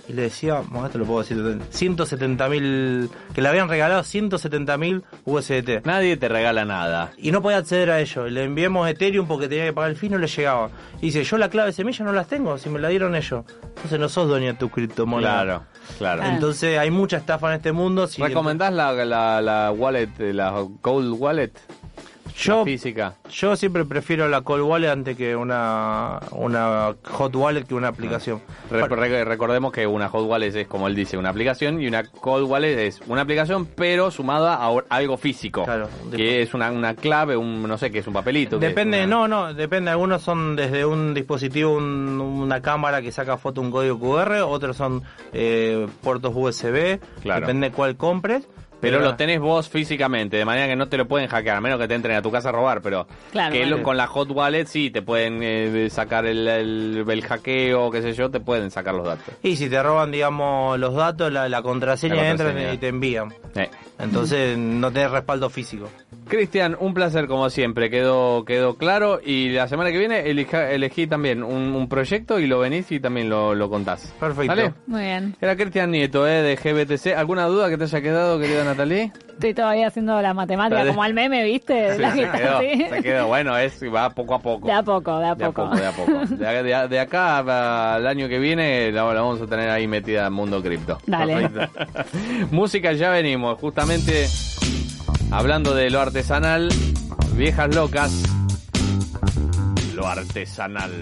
y 0.08 0.12
le 0.12 0.22
decía, 0.22 0.62
bueno, 0.68 0.86
esto 0.86 0.98
lo 0.98 1.04
puedo 1.04 1.20
decir, 1.20 1.60
170 1.70 2.48
mil, 2.48 3.10
que 3.34 3.42
le 3.42 3.48
habían 3.48 3.68
regalado 3.68 4.02
170 4.02 4.76
mil 4.78 5.04
USDT. 5.24 5.84
Nadie 5.84 6.16
te 6.16 6.28
regala 6.28 6.64
nada. 6.64 7.12
Y 7.16 7.32
no 7.32 7.42
podía 7.42 7.58
acceder 7.58 7.90
a 7.90 8.00
ello. 8.00 8.26
Le 8.28 8.44
enviamos 8.44 8.88
Ethereum 8.88 9.26
porque 9.26 9.48
tenía 9.48 9.64
que 9.64 9.72
pagar 9.72 9.90
el 9.90 9.96
fin, 9.96 10.12
no 10.12 10.18
le 10.18 10.26
llegaba. 10.26 10.70
Y 11.00 11.06
dice, 11.06 11.24
yo 11.24 11.38
la 11.38 11.48
clave 11.48 11.68
de 11.68 11.72
semilla 11.72 12.04
no 12.04 12.12
las 12.12 12.28
tengo, 12.28 12.56
si 12.58 12.68
me 12.68 12.78
la 12.78 12.88
dieron 12.88 13.14
ellos. 13.14 13.44
Entonces 13.76 13.98
no 13.98 14.08
sos 14.08 14.28
dueño 14.28 14.46
de 14.46 14.54
tu 14.54 14.68
criptomoneda. 14.68 15.42
Claro, 15.44 15.62
claro. 15.98 16.22
Ah. 16.24 16.34
Entonces 16.34 16.78
hay 16.78 16.90
mucha 16.90 17.16
estafa 17.16 17.48
en 17.48 17.56
este 17.56 17.72
mundo. 17.72 18.06
Si 18.06 18.22
¿Recomendás 18.22 18.72
la, 18.72 18.92
la, 18.92 19.40
la 19.40 19.72
wallet, 19.72 20.10
la 20.18 20.64
Gold 20.82 21.14
Wallet? 21.18 21.52
Yo, 22.38 22.58
La 22.58 22.64
física. 22.64 23.14
yo 23.30 23.56
siempre 23.56 23.84
prefiero 23.86 24.28
la 24.28 24.42
Cold 24.42 24.62
Wallet 24.62 24.90
antes 24.90 25.16
que 25.16 25.34
una, 25.34 26.20
una 26.32 26.94
Hot 27.12 27.34
Wallet 27.34 27.64
que 27.64 27.74
una 27.74 27.88
aplicación. 27.88 28.42
Re- 28.70 28.86
re- 28.86 29.24
recordemos 29.24 29.72
que 29.72 29.86
una 29.86 30.08
Hot 30.10 30.26
Wallet 30.28 30.54
es, 30.54 30.66
como 30.68 30.86
él 30.86 30.94
dice, 30.94 31.16
una 31.16 31.30
aplicación 31.30 31.80
y 31.80 31.86
una 31.88 32.04
Cold 32.04 32.46
Wallet 32.48 32.78
es 32.86 33.00
una 33.06 33.22
aplicación, 33.22 33.64
pero 33.66 34.10
sumada 34.10 34.56
a 34.56 34.70
algo 34.90 35.16
físico. 35.16 35.64
Claro. 35.64 35.88
que 36.14 36.42
es 36.42 36.52
una, 36.52 36.70
una 36.70 36.94
clave, 36.94 37.36
un 37.36 37.62
no 37.66 37.78
sé 37.78 37.90
qué 37.90 38.00
es 38.00 38.06
un 38.06 38.12
papelito. 38.12 38.58
Depende, 38.58 38.98
una- 38.98 39.06
no, 39.06 39.28
no, 39.28 39.54
depende. 39.54 39.90
Algunos 39.90 40.20
son 40.22 40.56
desde 40.56 40.84
un 40.84 41.14
dispositivo, 41.14 41.72
un- 41.74 42.20
una 42.20 42.60
cámara 42.60 43.00
que 43.00 43.12
saca 43.12 43.38
foto, 43.38 43.60
un 43.62 43.70
código 43.70 43.98
QR, 43.98 44.42
otros 44.42 44.76
son 44.76 45.02
eh, 45.32 45.86
puertos 46.02 46.32
USB, 46.34 47.00
Claro. 47.22 47.40
depende 47.40 47.70
cuál 47.70 47.96
compres. 47.96 48.46
Pero 48.90 49.00
lo 49.00 49.16
tenés 49.16 49.40
vos 49.40 49.68
físicamente, 49.68 50.36
de 50.36 50.44
manera 50.44 50.66
que 50.66 50.76
no 50.76 50.88
te 50.88 50.96
lo 50.96 51.06
pueden 51.06 51.28
hackear, 51.28 51.56
a 51.56 51.60
menos 51.60 51.78
que 51.78 51.88
te 51.88 51.94
entren 51.94 52.16
a 52.16 52.22
tu 52.22 52.30
casa 52.30 52.48
a 52.48 52.52
robar, 52.52 52.80
pero 52.82 53.06
Claro, 53.32 53.52
que 53.52 53.60
bueno. 53.60 53.76
lo- 53.78 53.82
con 53.82 53.96
la 53.96 54.06
hot 54.06 54.30
wallet 54.30 54.66
sí 54.66 54.90
te 54.90 55.02
pueden 55.02 55.40
eh, 55.42 55.88
sacar 55.90 56.26
el, 56.26 56.46
el, 56.48 57.04
el 57.08 57.22
hackeo, 57.24 57.90
qué 57.90 58.02
sé 58.02 58.12
yo, 58.12 58.30
te 58.30 58.40
pueden 58.40 58.70
sacar 58.70 58.94
los 58.94 59.06
datos. 59.06 59.34
Y 59.42 59.56
si 59.56 59.68
te 59.68 59.82
roban, 59.82 60.10
digamos, 60.10 60.78
los 60.78 60.94
datos, 60.94 61.32
la, 61.32 61.48
la 61.48 61.62
contraseña, 61.62 62.14
La 62.16 62.28
contraseña. 62.28 62.72
y 62.72 62.78
te 62.78 62.88
envían. 62.88 63.32
Eh. 63.54 63.68
Entonces 63.98 64.58
no 64.58 64.92
tenés 64.92 65.10
respaldo 65.10 65.48
físico. 65.48 65.88
Cristian, 66.28 66.76
un 66.78 66.92
placer 66.92 67.26
como 67.28 67.48
siempre, 67.50 67.88
quedó 67.88 68.44
quedó 68.44 68.74
claro 68.76 69.20
y 69.24 69.50
la 69.50 69.68
semana 69.68 69.90
que 69.92 69.98
viene 69.98 70.28
elija- 70.28 70.70
elegí 70.70 71.06
también 71.06 71.42
un, 71.42 71.74
un 71.74 71.88
proyecto 71.88 72.38
y 72.40 72.46
lo 72.46 72.58
venís 72.58 72.90
y 72.92 73.00
también 73.00 73.30
lo, 73.30 73.54
lo 73.54 73.70
contás. 73.70 74.12
Perfecto. 74.20 74.48
¿Vale? 74.48 74.74
Muy 74.86 75.02
bien. 75.02 75.36
Era 75.40 75.56
Cristian 75.56 75.90
Nieto, 75.92 76.26
eh, 76.26 76.42
de 76.42 76.56
GBTC. 76.56 77.16
¿Alguna 77.16 77.46
duda 77.46 77.68
que 77.70 77.78
te 77.78 77.84
haya 77.84 78.00
quedado, 78.02 78.38
querida 78.38 78.64
Natalie? 78.76 79.12
Estoy 79.32 79.54
todavía 79.54 79.86
haciendo 79.88 80.20
la 80.22 80.32
matemática, 80.34 80.86
como 80.86 81.02
al 81.02 81.12
meme, 81.14 81.44
¿viste? 81.44 81.98
La 81.98 82.12
se 82.12 82.20
que- 82.22 82.30
quedó, 82.30 82.60
sí. 82.60 82.86
se 82.90 83.02
quedó. 83.02 83.26
Bueno, 83.26 83.56
es 83.56 83.80
va 83.84 84.10
poco 84.10 84.34
a 84.34 84.38
poco. 84.40 84.66
De 84.66 84.72
a 84.72 84.82
poco, 84.82 85.18
de 85.18 85.26
a 85.26 85.34
De 85.34 85.44
a 85.44 85.50
poco. 85.50 85.64
poco, 85.70 85.76
de 85.76 85.86
a 85.86 85.92
poco. 85.92 86.12
De, 86.36 86.46
a- 86.46 86.62
de 86.62 86.74
a- 86.74 86.88
de 86.88 87.00
acá 87.00 87.94
al 87.96 88.06
año 88.06 88.28
que 88.28 88.38
viene 88.38 88.90
la, 88.92 89.02
la 89.12 89.20
vamos 89.20 89.40
a 89.42 89.46
tener 89.46 89.68
ahí 89.70 89.86
metida 89.86 90.26
en 90.26 90.32
mundo 90.32 90.62
cripto. 90.62 90.98
Dale. 91.06 91.50
Música, 92.50 92.92
ya 92.92 93.10
venimos. 93.10 93.58
Justamente 93.60 94.26
hablando 95.30 95.74
de 95.74 95.90
lo 95.90 96.00
artesanal, 96.00 96.68
viejas 97.34 97.74
locas, 97.74 98.22
lo 99.94 100.06
artesanal. 100.06 100.92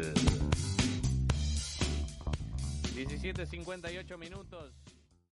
17.58 2.94 4.18
minutos. 4.18 4.73